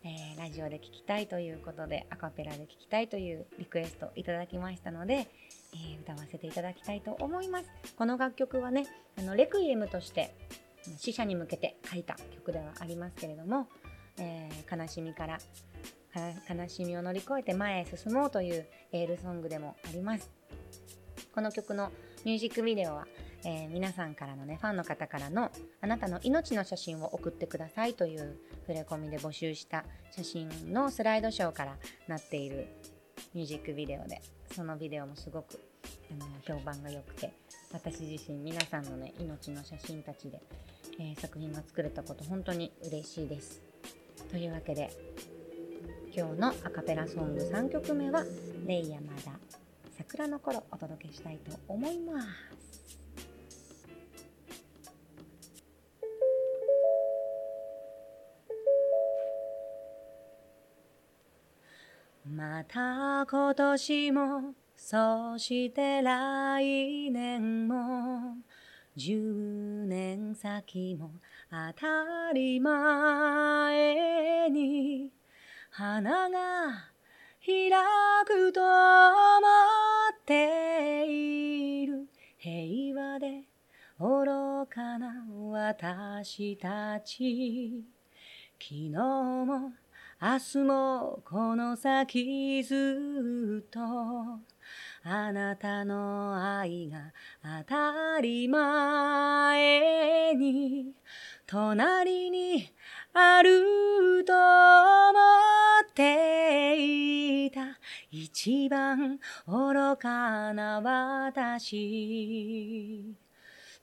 [0.04, 7.70] えー、ラジオで聴きたいということでアカペラで聴きたいというリクエストいただきましたので、えー、歌わせていただきたいと思います。
[7.96, 8.86] この楽曲はね
[9.18, 10.34] あのレクイエムとして
[10.98, 13.68] 死者に向けて書いた曲ではありますけれども、
[14.18, 15.38] え悲しみから
[16.48, 20.30] 悲しみを乗り越えて前へ進もうというエールソングでもあります
[21.34, 21.90] この曲の
[22.24, 23.06] ミュージックビデオは
[23.44, 32.68] えー、皆さんからのねファンの方からのあなたの命の写真を送ってくださいという触れ込みで募集した写真のスライドショーからなっている
[33.34, 34.22] ミュージックビデオで
[34.54, 35.58] そのビデオもすごく
[36.12, 37.32] あの評判が良くて
[37.72, 40.40] 私自身皆さんのね命の写真たちで、
[41.00, 43.71] えー、作品が作れたこと本当に嬉しいです。
[44.32, 44.90] というわけで
[46.16, 48.24] 今日のアカペラソング3曲目は
[48.66, 49.38] 「レイヤマダ
[49.98, 52.28] 桜の頃」お届けしたいと思います。
[62.24, 68.38] また今年もそして来年も
[68.96, 71.10] 10年先も
[71.52, 75.10] 当たり前に
[75.70, 76.38] 花が
[77.44, 77.70] 開
[78.24, 78.66] くと思
[80.10, 82.08] っている。
[82.38, 83.42] 平和で
[84.00, 87.84] 愚かな私たち。
[88.58, 89.72] 昨日も
[90.22, 93.78] 明日もこの先ずっと。
[95.04, 97.12] あなたの愛が
[97.66, 97.74] 当
[98.14, 100.94] たり前に
[101.52, 102.72] 隣に
[103.12, 105.12] あると思
[105.82, 107.78] っていた。
[108.10, 113.04] 一番愚かな私。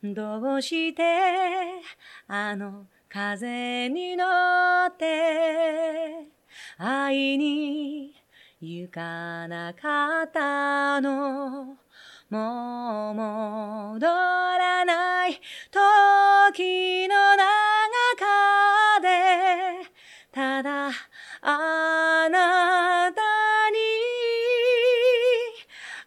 [0.04, 1.04] どうして
[2.28, 4.26] あの風に乗
[4.88, 6.26] って
[6.80, 8.16] 会いに
[8.60, 11.78] 行かなかったの？
[12.30, 19.08] もう戻らない時の中で
[20.32, 20.92] ただ
[21.42, 23.22] あなた
[23.72, 23.80] に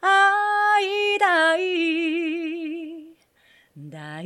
[0.01, 1.63] 会いたい
[3.77, 4.25] 大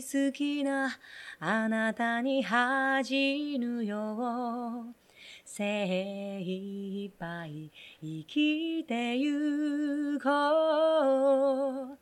[0.00, 0.96] 好きな
[1.40, 5.07] あなたに恥じぬよう。
[5.50, 7.70] 精一杯
[8.02, 10.28] 生きてゆこ
[11.94, 11.98] う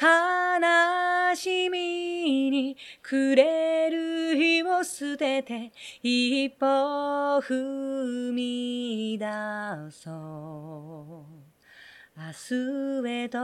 [0.00, 5.72] 悲しみにくれる日を捨てて
[6.02, 9.26] 一歩踏み出
[9.90, 11.46] そう。
[12.18, 13.38] 明日へと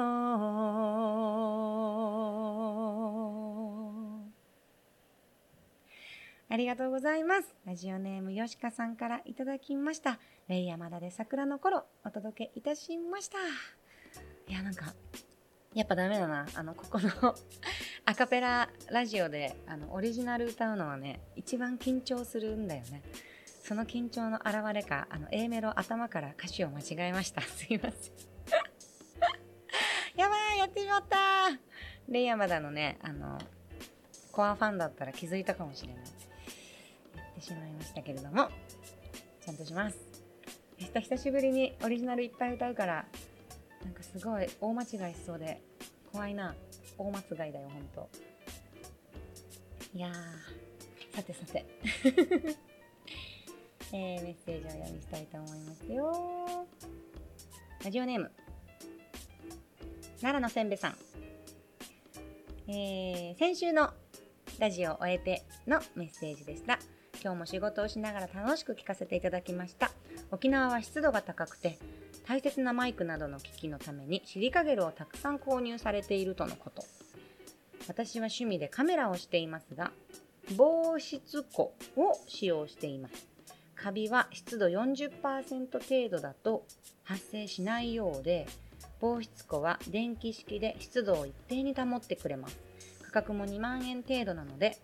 [6.53, 7.55] ありがとうございます。
[7.65, 10.19] ラジオネームよしかさんからいただきました。
[10.49, 13.39] レイヤマダで桜の頃お届けいたしました。
[13.39, 14.93] いや、なんか、
[15.73, 16.47] やっぱダメだな。
[16.55, 17.09] あの、ここの
[18.05, 23.01] アカペララジオであのオリジナル歌うのはね、一番緊張するんだよね。
[23.47, 27.41] その緊張の表れか、あの A メロ頭から歌詞を間違えました。
[27.49, 28.13] すいません。
[30.21, 31.17] やばい、やってしまった
[32.11, 33.39] レイヤマダのね、あの、
[34.33, 36.05] コアファンだったら気づいたかもしれない。
[37.43, 38.49] しまいましたけれども
[39.45, 39.97] ちゃんとします。
[40.79, 43.07] 久しぶりにオリジナルいっぱい歌うから
[43.85, 45.61] なんかすごい大間違いしそうで
[46.13, 46.55] 怖いな。
[46.99, 48.09] 大間違いだよほんと。
[49.95, 50.13] いや
[51.15, 51.67] さてさて。
[53.95, 56.67] えー、メッセージを読みしたいと思いますよ。
[57.85, 58.31] ラジオネーム。
[60.21, 60.97] 奈良のせんべさん。
[62.69, 63.93] えー、先週の
[64.59, 66.79] ラジオを終えてのメッセージでした。
[67.23, 69.93] 今日も仕事をしながら楽しく聞かせていただきました。
[70.33, 71.79] 沖縄は湿度が高くて
[72.27, 76.83] 大切なマイクなどの機器のためにシリカゲルをたくさん購入されているとのこと。
[77.87, 79.93] 私は趣味でカメラをしていますが
[80.57, 83.29] 防湿庫を使用しています。
[83.77, 85.21] カビは湿度40%
[85.73, 86.65] 程度だと
[87.05, 88.49] 発生しないようで
[89.01, 92.59] 防湿庫は電気式で湿度を一定に保ってくれます。
[93.05, 94.77] 価格も2万円程度なので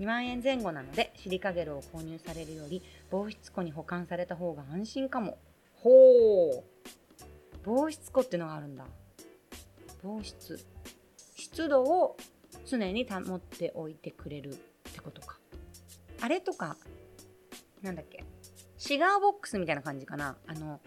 [0.00, 5.38] 2万円前後なのでシリカゲルを購入されるより防湿庫に保管された方が安心かも。
[5.74, 6.64] ほう。
[7.64, 8.84] 防湿庫ってのがあるんだ。
[10.02, 10.64] 防湿。
[11.36, 12.16] 湿度を
[12.66, 14.56] 常に保っておいてくれるっ
[14.92, 15.38] てことか。
[16.20, 16.76] あれとか
[17.82, 18.24] なんだっけ。
[18.76, 20.36] シガーボックスみたいな感じかな。
[20.46, 20.80] あの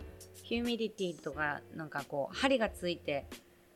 [0.43, 3.25] ヒューミディティとかなんかこう針がついて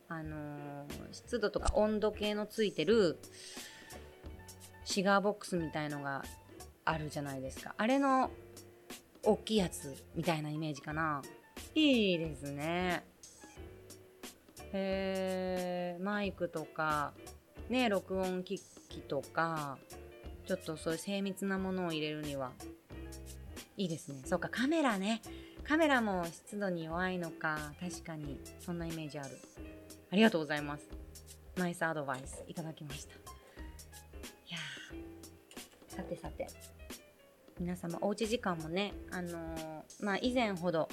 [0.08, 3.18] あのー、湿度とか温度計のついてる
[4.86, 6.24] シガーボックスみたいのが
[6.84, 7.74] あるじゃないですか。
[7.76, 8.30] あれの
[9.22, 11.20] 大きいやつみたいなイメージかな。
[11.74, 13.04] いいですね。
[14.72, 17.12] へえマイクとか。
[17.68, 18.58] ね録音機
[18.88, 19.76] 器とか。
[20.46, 22.52] ちょっとそういう精密なものを入れるには。
[23.76, 24.22] いいですね。
[24.24, 25.20] そうかカメラね。
[25.64, 27.72] カメラも湿度に弱いのか。
[27.80, 28.40] 確かに。
[28.60, 29.36] そんなイメージある。
[30.12, 30.88] ありがとうございます。
[31.56, 33.25] ナイスアドバイスいただきました。
[35.96, 36.46] さてさて。
[37.58, 40.90] 皆様おうち時間もねあのー、まあ以前ほど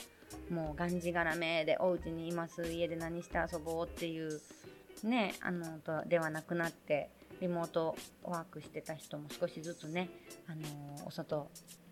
[0.50, 2.72] もうがんじがらめでお家にいます。
[2.72, 4.40] 家で何して遊ぼうっていう
[5.04, 7.10] ねあのとではなくなって
[7.42, 10.10] リモートワークしてた人も少しずつね、
[10.48, 11.50] あのー、お外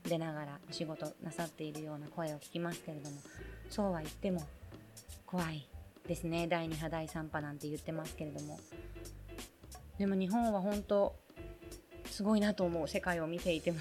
[0.07, 3.17] 出ながらお仕事なさっているような声を聞きますけれども
[3.69, 4.41] そうは言っても
[5.25, 5.67] 怖い
[6.07, 6.47] ですね。
[6.47, 8.57] 第2波第3波なんて言ってますけれども。
[9.97, 11.13] でも日本は本当
[12.11, 13.77] すごいなと思う世界を見ていても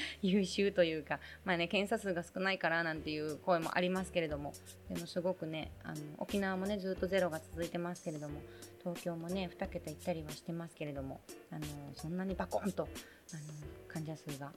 [0.22, 4.54] 優秀というかまあね検査数が少ないからなんていう声もありますけれども
[4.88, 8.40] でもすごくねあの沖縄もねずっとゼロが続いてますけれども
[8.80, 11.20] 東京もね2桁いったりはしてますけれども
[11.50, 12.88] あのそんなにバコンと
[13.32, 13.42] あの
[13.88, 14.52] 患者数が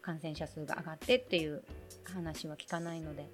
[0.00, 1.62] 感染者数が上がってっていう
[2.04, 3.28] 話は聞かないので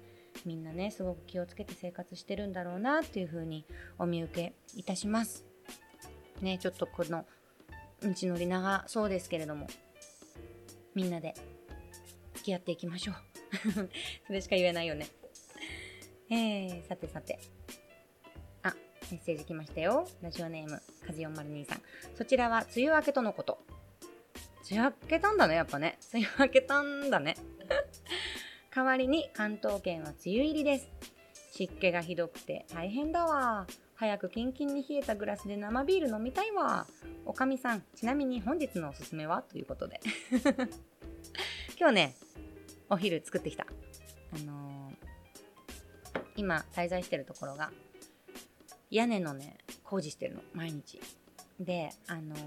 [0.45, 3.65] みんなねすごく気をつけて生活してるんだろうなっていうふうに
[3.97, 5.45] お見受けいたします。
[6.41, 7.25] ねちょっとこの
[8.01, 9.67] 道のり長そうですけれども。
[10.95, 11.33] みんなで
[12.35, 13.15] 付き合っていきましょう。
[14.27, 15.07] それしか言えないよね。
[16.29, 17.39] えー、さてさて。
[18.63, 18.73] あ
[19.11, 20.07] メッセージ来ましたよ。
[20.21, 21.81] ラジオネームかじよんまる兄さん。
[22.15, 23.63] そちらは梅雨明けとのこと。
[24.69, 25.97] 梅雨明けたんだねやっぱね。
[26.13, 27.35] 梅雨明けたんだね。
[28.73, 30.89] 代わりに関東圏は梅雨入りです。
[31.51, 33.67] 湿気がひどくて大変だわ。
[33.99, 36.87] 早くキンキンに冷えたグラスで生ビール飲みたいわ。
[37.25, 39.41] おかみさん、ちなみに本日のおすすめは？
[39.41, 39.99] ということで。
[41.77, 42.15] 今日ね、
[42.89, 43.67] お昼作ってきた。
[44.33, 47.73] あのー、今滞在してるところが、
[48.89, 51.01] 屋根のね、工事してるの、毎日。
[51.59, 52.39] で、あのー、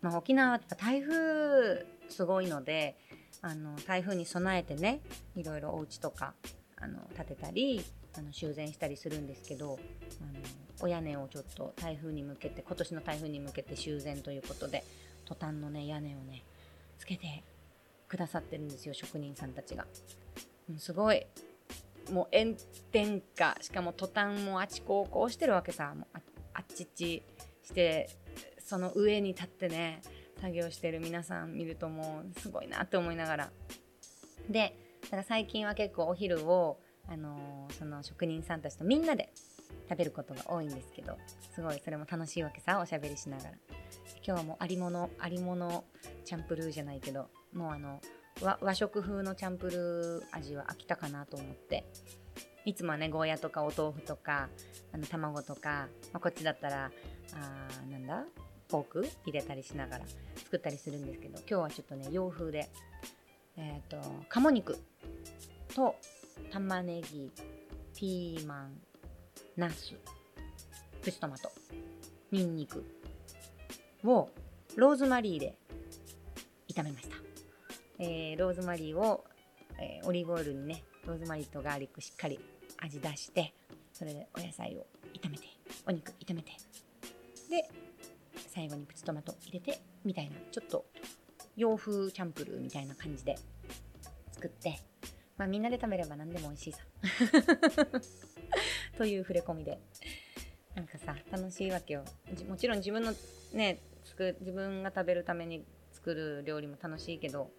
[0.00, 2.96] まあ、沖縄って台風すごいので、
[3.42, 5.00] あの台風に備えてね
[5.36, 6.34] いろいろお家とか
[6.76, 7.84] あの建てたり
[8.18, 9.78] あの修繕したりするんですけど
[10.20, 10.40] あの
[10.80, 14.84] お屋根をちょっと台風に向けて今年の台風に向けて修繕ということで
[15.24, 16.42] トタンのね屋根をね
[16.98, 17.44] つけて
[18.08, 19.86] くださってるんですよ職人さんたちが。
[20.68, 21.26] うん、すごい。
[22.10, 22.54] もう炎
[22.90, 23.56] 天下。
[23.60, 25.94] しかもトタンもあちこうこうしてるわけさ。
[25.94, 26.20] もうあ
[26.54, 27.22] あっちっち
[27.62, 28.08] して
[28.58, 30.00] その上に立ってね
[30.40, 33.50] 作業してる皆さん見るともうすごいなって思いながら。
[34.48, 39.32] でだから最近は結構お昼をあの、その職人さんたちとみんなで
[39.88, 41.16] 食べることが多いんですけど
[41.54, 43.50] すごいそれも楽しいわけさおしゃべりしながら。
[44.26, 45.84] 今日はもうありものありもの
[46.24, 48.00] チャンプルーじゃないけどもうあの
[48.60, 51.84] 和食風のチャンプルー味は飽きたかなと思って。
[52.64, 54.50] いつもはねゴーヤとかお豆腐とか
[54.92, 56.90] あの卵とか、まあ、こっちだったら
[57.32, 58.24] あなんだ？
[58.68, 59.08] ポーク？
[59.24, 60.04] 入れたりしながら
[60.36, 62.68] 作ったりするんですけど今日はちょっとね洋風で
[63.56, 63.96] えっ、ー、と
[64.28, 64.76] 鴨肉
[65.74, 65.94] と
[66.50, 67.30] 玉ねぎ
[67.94, 68.76] ピーマン
[69.56, 69.94] ナス
[71.02, 71.50] プチトマト
[72.30, 72.84] ニンニク
[74.04, 74.28] を
[74.76, 75.56] ローズマリーで
[76.72, 77.16] 炒めました、
[77.98, 79.24] えー、ローズマリーを、
[79.80, 82.38] えー、オリーブオイルにねローズマリーとガーリックしっかり
[82.78, 83.52] 味出して
[83.92, 84.86] それでお野菜を
[85.20, 85.44] 炒めて
[85.86, 86.52] お肉炒めて
[87.50, 87.68] で
[88.48, 90.84] 最後にプチトマト入れてみたいなちょっと
[91.56, 93.36] 洋風チャンプルーみたいな感じで
[94.32, 94.78] 作って
[95.38, 96.80] まあみんなで食べれば何でも美味しいさ。
[98.98, 99.78] という触れ込みで。
[100.74, 102.04] なんかさ楽しいわけよ。
[102.48, 103.14] もちろん自分の
[103.52, 107.50] ね作自分が食べるために作る料理も楽しいけど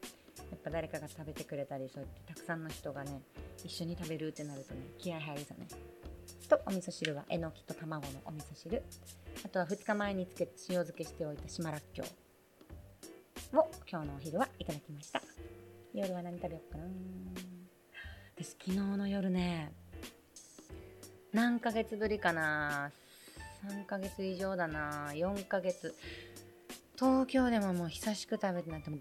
[0.52, 3.22] やっぱ誰かが食べてくれたりそうやってたくさんの人がね
[3.64, 5.68] 一緒に食べるってなるとね気合入るさね。
[6.50, 8.84] とお味噌汁はえのきと卵のお味噌汁。
[9.46, 12.04] あとは2日前につけ塩漬けしておいた島らっきょ
[13.54, 13.60] う。
[13.60, 15.22] を今日のお昼はいただきました。
[15.94, 17.49] 夜は何食べようかな。
[18.42, 19.74] 私昨日の夜ね
[21.34, 22.90] 何ヶ月ぶりかな
[23.68, 25.94] 3ヶ月以上だな4ヶ月。
[26.98, 28.98] 東京でももう久しく食べてなくても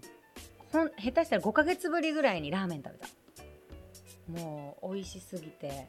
[0.73, 4.43] ほん下手したら5ヶ月ぶりぐらいにラーメン食べた。
[4.43, 5.87] もう美味しすぎて。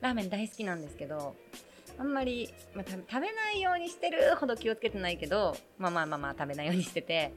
[0.00, 1.36] ラーメン大好きなんですけど
[1.98, 7.34] あんまり、まあ、食べないようにしてるほど気をつけてないけどまあまあまあまあ食べないようにしてて。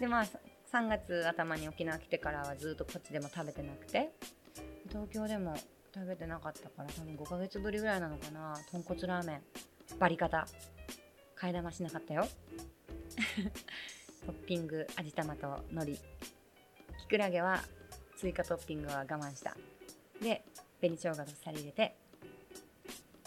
[0.00, 0.26] でまあ
[0.72, 4.10] 3月頭に沖縄来てからはずっとこっちでも食べてなくて。
[4.88, 5.56] 東京でも
[5.94, 8.54] 食べてなかったから多分5ヶ月ぶりぐらいなのかな。
[8.70, 9.42] 豚骨ラーメン。
[9.98, 10.46] バリ方。
[11.38, 12.26] 替え玉しなかったよ。
[14.26, 14.86] トッピング。
[14.96, 15.94] 味玉と海苔。
[16.98, 17.62] きくらげは
[18.16, 19.56] 追加トッピングは我慢した。
[20.20, 20.44] で
[20.80, 21.96] 紅生姜とさり入れて。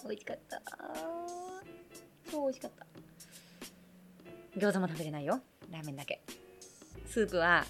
[0.04, 0.62] 美味しかった。
[2.32, 2.86] 超美味しかった。
[4.58, 5.42] 餃子も食べれないよ。
[5.70, 6.22] ラーメンだけ。
[7.08, 7.66] スープは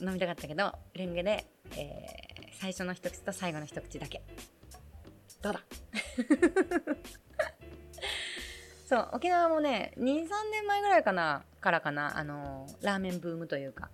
[0.00, 1.46] 飲みたかったけどレンゲで、
[1.76, 2.23] えー、
[2.64, 4.22] 最初の一口と最後の一口だけ。
[5.42, 5.60] どうだ。
[8.88, 13.90] そう沖縄もね23年前ぐらいかなからかなあのー、ラーメンブームというか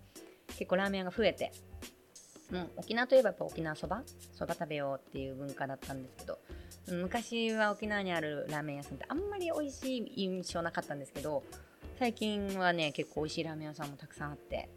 [0.56, 1.50] 結構ラーメン屋が増えて。
[2.52, 4.04] もう沖縄といえばやっぱ沖縄そば？
[4.34, 6.38] そば食べようっていう文化だったんですけど
[6.86, 11.42] 昔は沖縄にあるラーメン屋さんってあんまり美味しい印象なかったんですけど
[11.98, 14.68] 最近はね結構美味しいラーメン屋さんもたくさんあって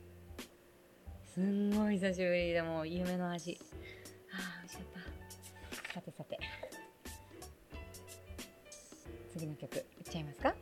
[1.34, 3.58] すんごい久しぶりでも夢の味。
[4.32, 4.86] ああ美味しかっ
[5.88, 5.94] た。
[5.96, 6.40] さてさて。
[9.32, 10.54] 次の曲いっちゃいますか？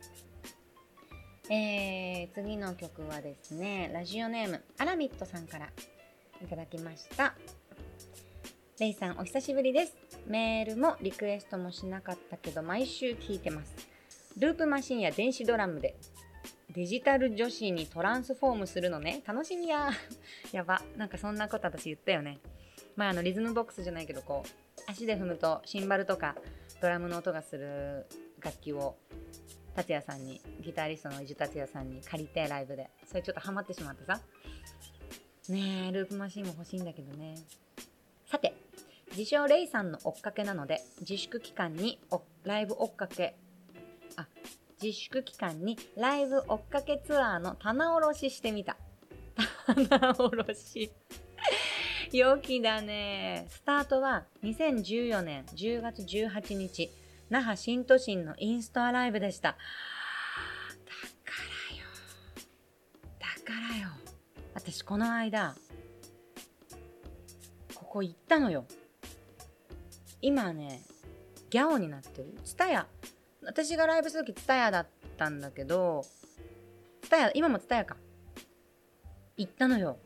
[1.50, 5.66] えー、次の曲はですねラジオネームアラミットさんから
[6.42, 7.34] いただきました。
[8.80, 9.94] レイさんお久しぶりです。
[10.26, 13.74] メールもリクエストもしなかったけど毎週聞いてます。
[14.38, 15.96] ループマシンや電子ドラムで
[16.74, 19.22] デジタル女子にトランスフォームするのね。
[19.26, 19.90] 楽しみや。
[20.52, 20.80] やば。
[20.96, 22.38] なんかそんなこと私言ったよね。
[22.96, 26.34] まああのリズムボックスじゃないけどこう足で踏むとシンバルとか
[26.80, 28.06] ドラムの音がする
[28.40, 28.96] 楽器を
[29.74, 32.88] 達也さんにギタリストの伊集達也さんに借りてライブで。
[33.06, 34.20] それちょっとハマってしまってさ。
[35.48, 37.34] ねえループマシンも欲しいんだけどね。
[38.26, 38.54] さて
[39.10, 42.00] 自称レイさんの追っかけなので自粛期間に
[42.44, 43.36] ライブ追っかけ
[44.82, 48.76] 自粛期間にライブ追っかけツアーの棚卸ししてみた
[49.66, 50.92] 棚卸し
[52.12, 56.90] 陽気だねスタートは2014年10月18日
[57.32, 59.48] 那覇新都心のインストアライブでした。
[59.48, 59.54] だ
[61.24, 61.32] か
[61.70, 61.86] らよ。
[63.18, 63.88] だからよ。
[64.52, 65.54] 私この間、
[67.74, 68.66] ここ行ったのよ。
[70.20, 70.82] 今ね、
[71.48, 72.34] ギャオになってる。
[72.44, 72.86] ツタヤ。
[73.44, 74.86] 私がライブする時ツタヤだっ
[75.16, 76.04] たんだけど、
[77.02, 77.96] ツタヤ、今もツタヤか。
[79.36, 79.98] 行ったのよ。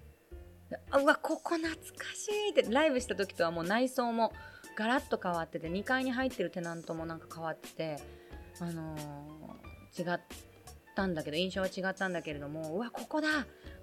[1.00, 1.80] うわ、ここ懐か
[2.14, 4.32] しいって、ライブした時とはもう内装も
[4.76, 7.96] ガラッと変わってて2階に入ってるテナントもなんか変わってて
[8.60, 10.20] あのー、違っ
[10.94, 13.28] たんだけど印象は違ったんだけれどもうわここだ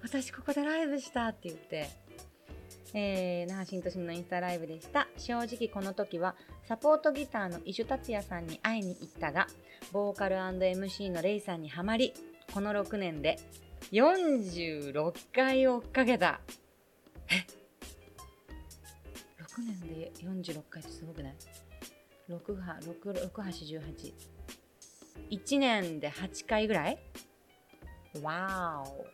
[0.02, 1.90] 私ここでライブしたって言って
[2.96, 5.08] えー、那覇新都心のインスタライブでした。
[5.18, 6.36] 正直この時は
[6.68, 9.48] サポートギターの伊集達也さんに会いに行ったが
[9.92, 12.14] ボーカル &MC のレイさんにはまり
[12.52, 13.36] この6年で
[13.90, 16.40] 46回追っかけた。
[17.28, 17.44] え
[19.42, 21.34] ？6年で46回ってすごくない
[22.30, 22.72] ?6 波
[23.02, 24.12] 681
[25.58, 26.98] 年で8回ぐらい？
[28.22, 29.02] わーお。
[29.02, 29.06] っ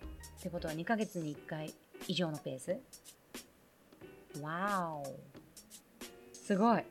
[0.42, 1.72] てことは2ヶ月に1回
[2.08, 2.76] 以上のペース？
[4.42, 5.04] わお。
[6.32, 6.84] すごい。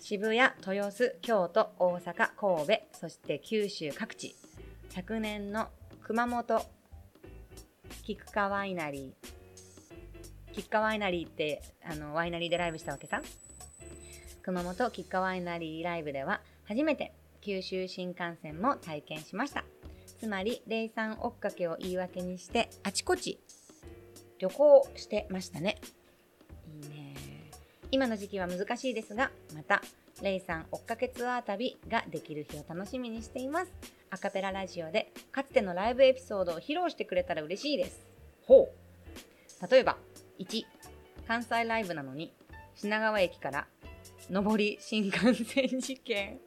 [0.00, 4.34] 渋谷、豊洲、京都、大阪、神戸、そして九州各地。
[4.90, 5.68] 昨年の
[6.02, 6.62] 熊本、
[8.02, 9.36] 菊川ワイナリー、
[10.56, 13.20] 吉川ワイナリーってあのワイナリーでライブしたわけさ
[14.42, 17.12] 熊本吉川ワイナリーライブでは初めて
[17.42, 19.64] 九州新幹線も体験しました
[20.18, 23.38] つまり霊山追っかけを言い訳にしてあちこち
[24.38, 25.76] 旅行してましたね
[27.90, 29.80] 今の時期は難しいですがまた
[30.22, 33.72] レイさん追っかけツアー旅ができる日を楽しみにしています。
[34.10, 38.06] アカペララジオでかつてのライブエピソードを披露してくれたら嬉しいです。
[38.46, 39.70] ほう。
[39.70, 39.98] 例えば
[40.38, 40.64] 1
[41.26, 42.32] 関西ライブなのに
[42.74, 43.66] 品川駅から
[44.30, 46.40] 上り新幹線事件。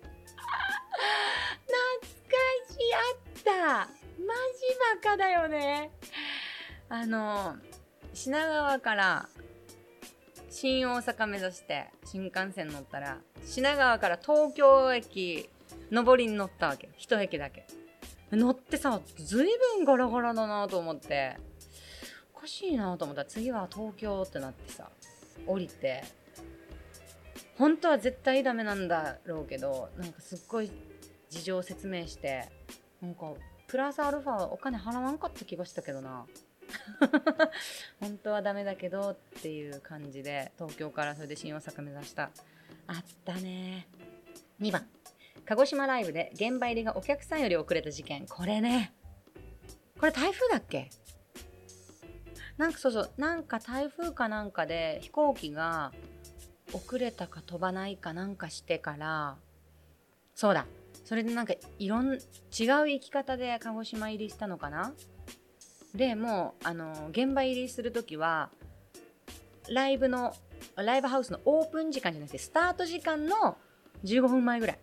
[1.66, 2.94] 懐かしい。
[2.94, 4.00] あった。
[4.20, 5.92] マジバカだよね。
[6.90, 7.56] あの
[8.14, 9.30] 品川から
[10.62, 15.50] 新大阪目指して新幹線乗ったら品川から東京駅
[15.90, 16.90] 上りに乗ったわけ。
[16.98, 17.66] 一駅だけ。
[18.34, 19.48] 乗ってさずい
[19.78, 21.38] ぶんガラガラだなと思って。
[22.36, 24.90] おかしいなと思ったら次は東京ってなってさ
[25.48, 26.04] 降りて。
[27.58, 30.70] 本当は絶対ダメなんだろうけどなんかすっごい
[31.30, 32.50] 事情を説明して。
[33.02, 33.32] なんか
[33.70, 36.26] プラスアルファお金払わんかった気がしたけどな。
[38.00, 42.32] 本当はダメだけどっていう感じで東京からそれで新大阪目指した。
[42.88, 43.88] あったね。
[44.60, 44.88] 2番。
[45.46, 48.28] 鹿児島ライブで現場入りがお客さんより遅れた事件。
[48.28, 48.94] これね。
[50.00, 50.90] これ台風だっけ？
[52.58, 53.12] なんかそうそう。
[53.18, 55.92] なんか台風かなんかで飛行機が
[56.74, 59.38] 遅れたか飛ばないかなんかしてから
[60.36, 60.68] そうだ。
[61.06, 62.20] それでなんかいろん違う
[62.52, 64.94] 生き方で鹿児島入りしたのかな？
[65.94, 68.50] でもうあの現場入りする時は
[69.70, 70.34] ライブの
[70.76, 73.58] ライブハウスのオープン時間じゃなくてスタート時間の
[74.04, 74.80] 15分前ぐらい。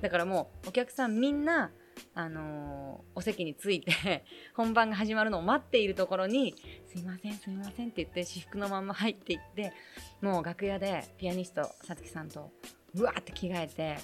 [0.00, 1.70] だからもうお客さんみんな
[2.14, 6.54] あのー、お席に着いて 本番が始まるのを待っているところに
[6.86, 9.72] 「すいませんすいません」って言って私服のまま入っていって
[10.20, 12.52] もう楽屋でピアニストさつきさんと
[12.94, 13.96] うわーって着替えて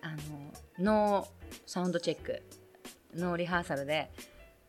[0.00, 2.42] あのノーサウンドチェック
[3.14, 4.10] ノーリハーサルで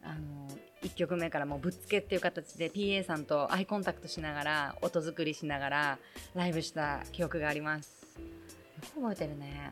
[0.01, 0.47] あの
[0.83, 5.99] 1曲目からもうぶっつけっていう形で PA さんとアイコンタクトしながら音作りしながら
[6.35, 8.05] ライブした記憶があります。
[8.95, 9.71] 覚えてるね。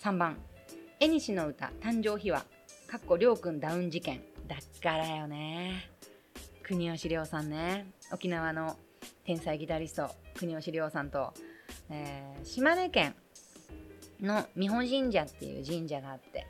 [0.00, 0.38] 3番
[1.00, 1.72] 「縁西の歌。
[1.80, 2.44] 誕生秘話」
[2.86, 4.22] かっこりょうくんダウン事件。
[4.46, 5.90] だからよね。
[6.62, 7.86] 国吉亮さんね。
[8.12, 8.76] 沖縄の
[9.24, 10.10] 天才ギタリスト。
[10.34, 11.32] 国吉亮さんと、
[11.88, 13.14] えー、島根県
[14.20, 16.46] の美保神社っていう神社があって。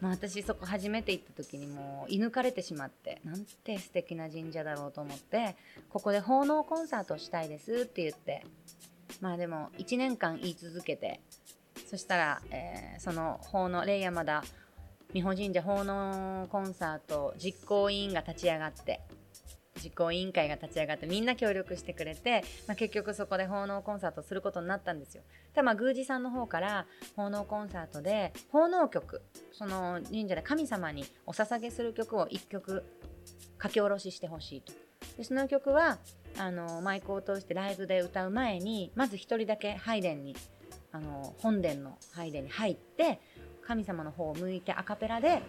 [0.00, 5.56] まあ私そこ初めて行った時にもう射抜かれてしまってなんて素敵な神社だろうと思って
[5.90, 8.44] ここで奉納コンサートしたいですって言って
[9.20, 11.20] まあでも1年間言い続けて
[11.88, 14.44] そしたら、えー、その奉納霊山田
[15.12, 19.00] 美保神社奉納コンサート実行委員が立ち上がって
[19.84, 25.22] 実行委員会が立ち上がってみんな協力してくれて、まあ、結局そこで奉納コンサートすることになったんですよ。
[25.52, 29.20] ただまあ宮司さんの方から奉納コンサートで奉納曲
[29.52, 32.84] その神社で神様にお捧げする曲を1曲
[33.62, 34.72] 書き下ろししてほしいと。
[35.16, 35.98] でその曲は
[36.38, 40.34] あのマイクを通してライブで歌う前にまず1人だけ拝殿に
[40.92, 43.20] あの本殿の拝殿に入って
[43.66, 45.42] 神様の方を向いてアカペラで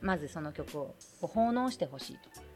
[0.00, 2.49] まずその曲を奉納してほしいと。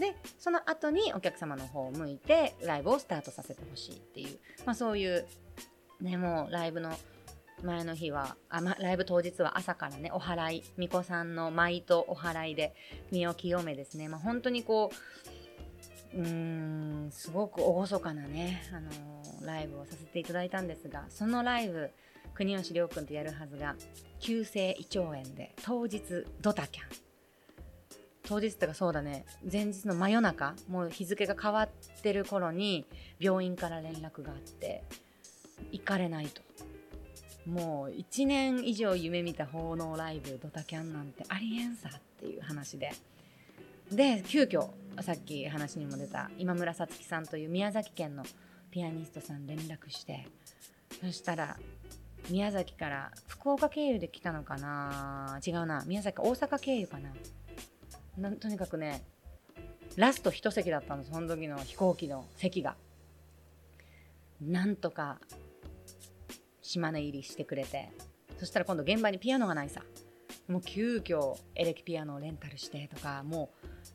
[0.00, 5.26] でその後にお客様の方を向いてライブをスタートさせてほしいっていう、まあ、そういう
[6.00, 6.90] ねもうライブの
[7.62, 12.74] 前の日はあ、ま、ライブ当日は朝からねお祓い巫女さんの舞とお祓いで
[13.12, 14.90] 身を清めですね、まあ、本当にこ
[16.14, 21.90] ううーんすごく厳かなね、あのー、ライブをさせていただいたんですがそのライブ
[22.34, 23.76] 国吉亮君とやるはずが
[24.18, 26.00] 急性胃腸炎で当日
[26.40, 27.09] ドタキャン。
[28.30, 29.24] 当日とかそうだね。
[29.50, 31.68] 前日の真夜中もう日付が変わっ
[32.00, 32.86] てる頃に
[33.18, 34.84] 病院から連絡があって
[35.72, 36.40] 行かれないと。
[37.44, 42.92] もう1年以上夢見た奉納ライブドタキャンなんてありえんさっていう話で。
[43.90, 44.68] で急遽
[45.02, 48.22] さっき話にも出た今村さつきさんという宮崎県の
[48.70, 50.28] ピアニストさん連絡して
[51.00, 51.56] そしたら
[52.28, 55.40] 宮崎から福岡経由で来たのかな？
[55.44, 55.82] 違うな。
[55.84, 57.10] 宮崎大阪経由かな？
[58.20, 59.02] なんとにかくね
[59.96, 62.76] ラスト1席だったんですその時の飛行機の席が。
[64.40, 65.18] なんとか
[66.62, 67.90] 島根入りしてくれて。
[68.38, 69.82] そしたら今度現場にピアノがないさ。
[70.48, 73.22] もう急遽エレキピアノをレンタルしてとか。
[73.24, 73.50] も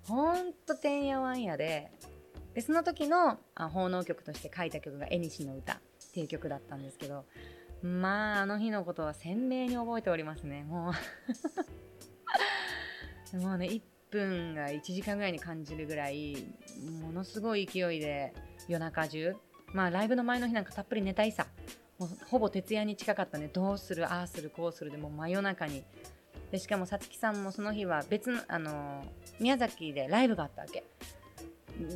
[0.05, 1.91] うほんとてんやわんやで。
[2.53, 5.77] でその時の奉納曲として書いた曲が「縁西の歌」っ
[6.13, 7.25] ていう曲だったんですけど。
[7.81, 10.63] まああの日のことは鮮明に覚えておりますね。
[10.63, 10.93] もう。
[13.37, 13.81] もうね
[14.15, 16.37] 分が1時間ぐらいに感じるぐらい
[17.01, 18.33] ものすごい勢いで
[18.67, 19.35] 夜中中。
[19.73, 21.47] まあライブの前の日なんかたっぷり寝たいさ。
[21.99, 25.83] もうほぼ徹夜に近かったねどうするああするこうするでもう真夜中に。
[26.51, 29.05] でしかもさつきさんもその日は別の、あのー、
[29.39, 30.83] 宮崎でライブがあったわけ。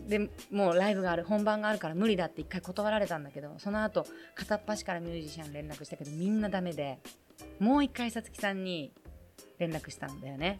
[0.07, 4.05] でもうライブがある本番があるから無理だって一回断られたんだけどその後
[4.36, 6.99] 片っ端からミュージシャン連絡したけどみんなダメで
[7.59, 8.91] もう一回さつきさんに
[9.57, 10.59] 連絡したんだよね。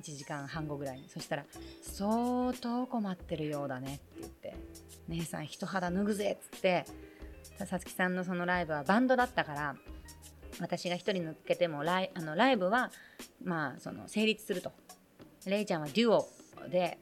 [0.00, 1.08] 1時間半後ぐらいに。
[1.08, 1.44] そしたら
[1.82, 4.56] 「相当困ってるようだね」って言って
[5.08, 6.84] 「姉さん一肌脱ぐぜ」っつって
[7.66, 9.76] さつきさんのそのライブはバンドだったから
[10.60, 12.90] 私が1人抜けてもライあのライブは
[13.42, 14.72] まあその成立すると。
[15.46, 16.28] レイちゃんはデュオ
[16.68, 16.98] で、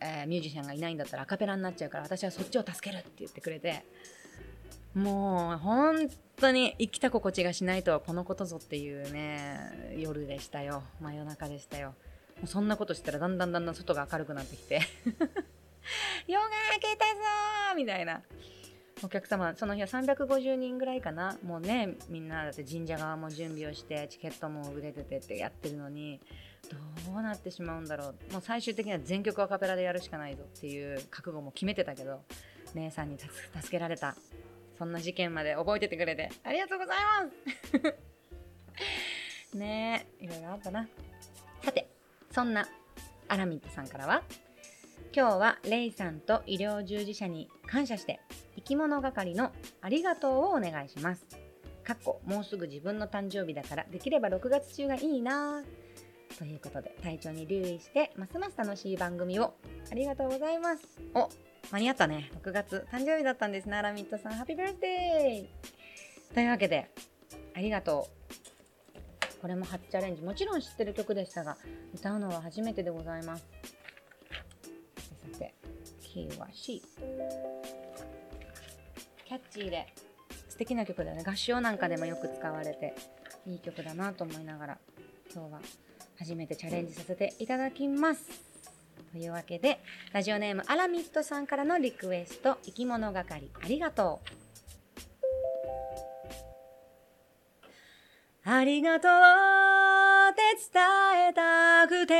[0.00, 3.84] えー、ミュージシャンがいないんだったらアカペラになっちゃうから私はそっちを助けるって言ってくれて
[4.94, 10.82] もう本当に生きた心地がしないとはこのことぞっていうね夜でしたよ。
[11.00, 11.94] 真夜中でしたよ。
[12.44, 14.80] うそんなことしたらだんだんだんだん外が明るくなってきて。
[16.26, 18.22] 夜が明けたぞみたいな。
[19.04, 21.36] お客様その日は350人ぐらいかな。
[21.44, 26.20] もうねみんなだって神社側も準備をしてチケットも売れててってやってるのに
[26.70, 28.32] どうなってしまうんだろう。
[28.32, 32.22] もう最終的には全曲アカペラでやるしかないぞっていう覚悟も決めてたけど
[32.74, 33.32] 姉さんに助
[33.70, 34.14] けられた。
[34.78, 36.96] そんな事件まで覚えててくれてありがとうござい
[37.82, 37.90] ま
[39.52, 39.56] す。
[39.56, 40.88] ねえいろいろあったな。
[41.62, 41.88] さて
[42.32, 42.66] そんな
[43.28, 44.22] アラミットさんからは
[45.14, 48.20] 今日はレイさんと医療従事者に感謝して
[48.56, 49.52] 生き物係の
[49.82, 51.26] ありがとうをお願いします。
[51.84, 55.62] かっこもうすぐ自分の誕生日だからできれば6月中がいいな
[56.38, 59.54] ということで体調に留意してますます楽しい番組を
[59.90, 60.82] ありがとうございます。
[61.14, 61.28] お
[61.70, 62.30] 間に合ったね。
[62.42, 63.76] 6月誕生日だったんですね。
[63.76, 64.32] アラミットさん。
[64.32, 66.90] ハッピーバースデーというわけで
[67.54, 68.41] ありがとう。
[69.42, 70.22] これも初チャレンジ。
[70.22, 71.58] もちろん知ってる曲でしたが
[71.92, 73.44] 歌うのは初めてでございます。
[75.32, 75.54] さて、
[76.00, 76.80] キーは C。
[79.24, 79.86] キャッチーで
[80.48, 82.94] 素敵な曲だよね合唱なんかでもよく使われて
[83.46, 84.78] いい曲だなと思いながら
[85.34, 85.60] 今日は
[86.18, 88.26] 初めてチャレンジさせていただきます
[89.10, 89.80] というわけで
[90.12, 94.41] ラジオネームアラミットさんからのリクエスト生き物係ありがとう
[98.44, 99.12] ありがとう
[100.30, 100.82] って伝
[101.28, 102.14] えたくて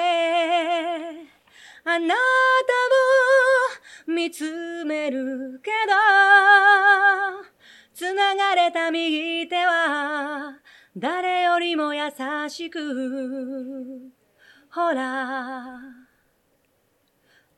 [1.84, 2.14] あなた
[4.08, 5.94] を見つめるけど
[7.92, 10.58] つながれた右手は
[10.96, 12.02] 誰よりも優
[12.48, 14.12] しく
[14.70, 15.80] ほら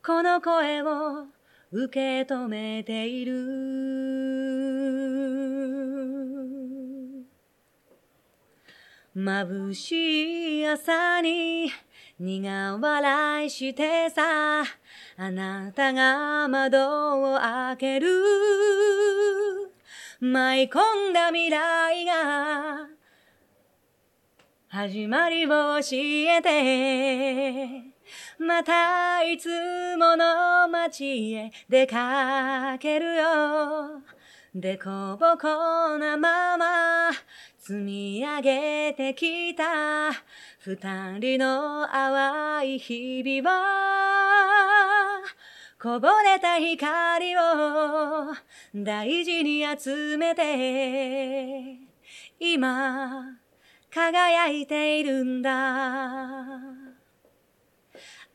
[0.03, 1.27] この声を
[1.71, 4.04] 受け止めている。
[9.15, 11.71] 眩しい朝に
[12.19, 14.63] 苦笑いしてさ
[15.15, 18.09] あなたが窓を開ける。
[20.19, 22.87] 舞い込んだ未来が
[24.67, 27.95] 始まりを教えて。
[28.37, 29.47] またいつ
[29.95, 34.01] もの街へ出かけるよ。
[34.53, 37.11] でこぼこなまま
[37.67, 40.11] 積み上げてきた。
[40.59, 45.23] 二人の淡い日々は
[45.81, 47.39] こぼれた光を
[48.75, 51.79] 大事に集めて
[52.39, 53.39] 今
[53.91, 55.55] 輝いているんだ。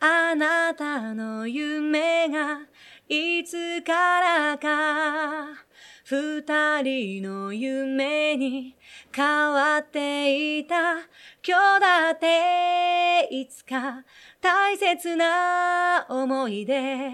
[0.00, 2.62] あなたの夢が
[3.08, 5.69] いつからか
[6.12, 8.74] 二人の夢に
[9.14, 10.74] 変わっていた
[11.46, 14.02] 今日だっていつか
[14.40, 17.12] 大切な思い出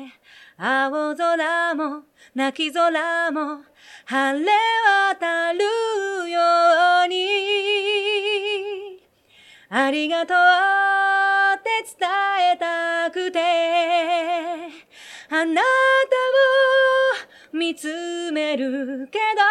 [0.57, 3.65] 青空も泣き空も
[4.07, 4.47] 晴れ
[5.11, 5.61] 渡る
[6.31, 6.41] よ
[7.05, 7.17] うに。
[9.69, 10.37] ありがとう
[11.59, 11.69] って
[12.01, 12.09] 伝
[12.55, 14.47] えたくて。
[15.29, 17.06] あなたを
[17.53, 19.43] 見つめるけど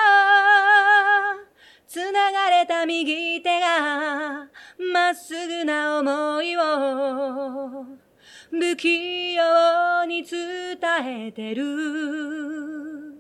[1.88, 4.48] つながれた右手が
[4.93, 7.86] まっすぐな思いを
[8.52, 10.78] 不器用に伝
[11.28, 13.16] えてる。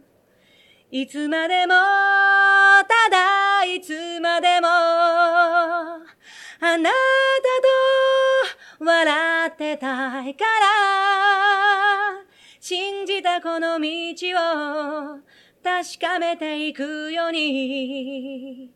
[0.91, 5.99] いつまでもただいつまでもあ
[6.61, 6.89] なた
[8.79, 12.24] と笑ってたいから
[12.67, 15.19] 信じたこの道を
[15.63, 18.71] 確かめていくように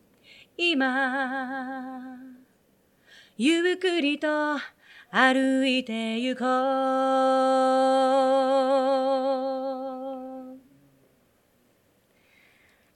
[0.56, 2.16] 今
[3.36, 4.28] ゆっくりと
[5.10, 6.48] 歩いて行こう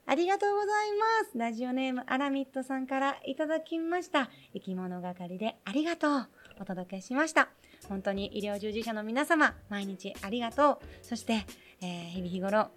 [0.07, 0.93] ありがとうござい
[1.25, 1.37] ます。
[1.37, 4.31] ラジオネームアラミットさんからいただきました。
[4.53, 6.29] 生き物係でありがとう。
[6.61, 7.49] お届けしました。
[7.89, 10.78] 本当に医療従事者の皆様、毎日ありがとう。
[11.03, 11.47] そして、
[11.80, 12.70] えー、日々日頃、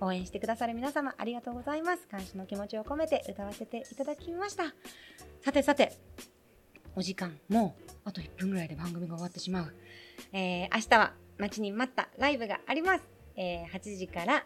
[0.00, 2.06] 応援してくださる皆様、ありがとうございます。
[2.08, 4.74] 感謝の気持ちを込めて歌わせていただきました。
[5.42, 5.96] さてさて、
[6.96, 9.74] お時間、もうあと1分ぐらいで番組が終わってしまう。
[10.32, 13.04] えー、明日は待ちに待ったライブがあります。
[13.36, 14.44] えー、8時から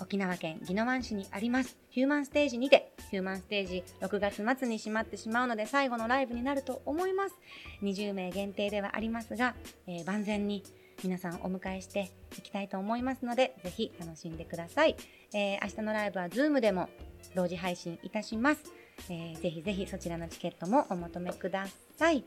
[0.00, 1.76] 沖縄県宜野湾市にあります。
[1.90, 7.34] ヒューマンステージにてヒューマンステージ6月末に閉まってしまうので最後のライブになると思います。
[7.82, 9.54] 20名限定ではありますが、
[9.86, 10.64] えー、万全に
[11.02, 14.96] 皆さんお迎えしていきたいと思いますのでぜひ楽しんでください、
[15.34, 16.88] えー、明日のライブは Zoom でも
[17.34, 18.62] 同時配信いたします。
[19.08, 21.66] えー、ぜひぜひそちらのチケットもお求めくだ
[21.96, 22.24] さい。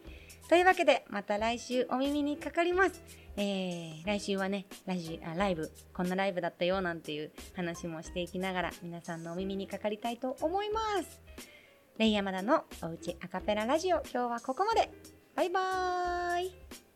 [0.48, 3.04] というわけで、また来週お耳にかかります。
[3.36, 11.22] えー、来週はねラジあ、ライブ、こんなライブだったよなんていう話もしていきながら、皆さんのお耳にかかりたいと思います。
[11.98, 14.90] レイヤマダのおうちアカペララジオ、今日はここまで。
[15.36, 16.87] バイバーイ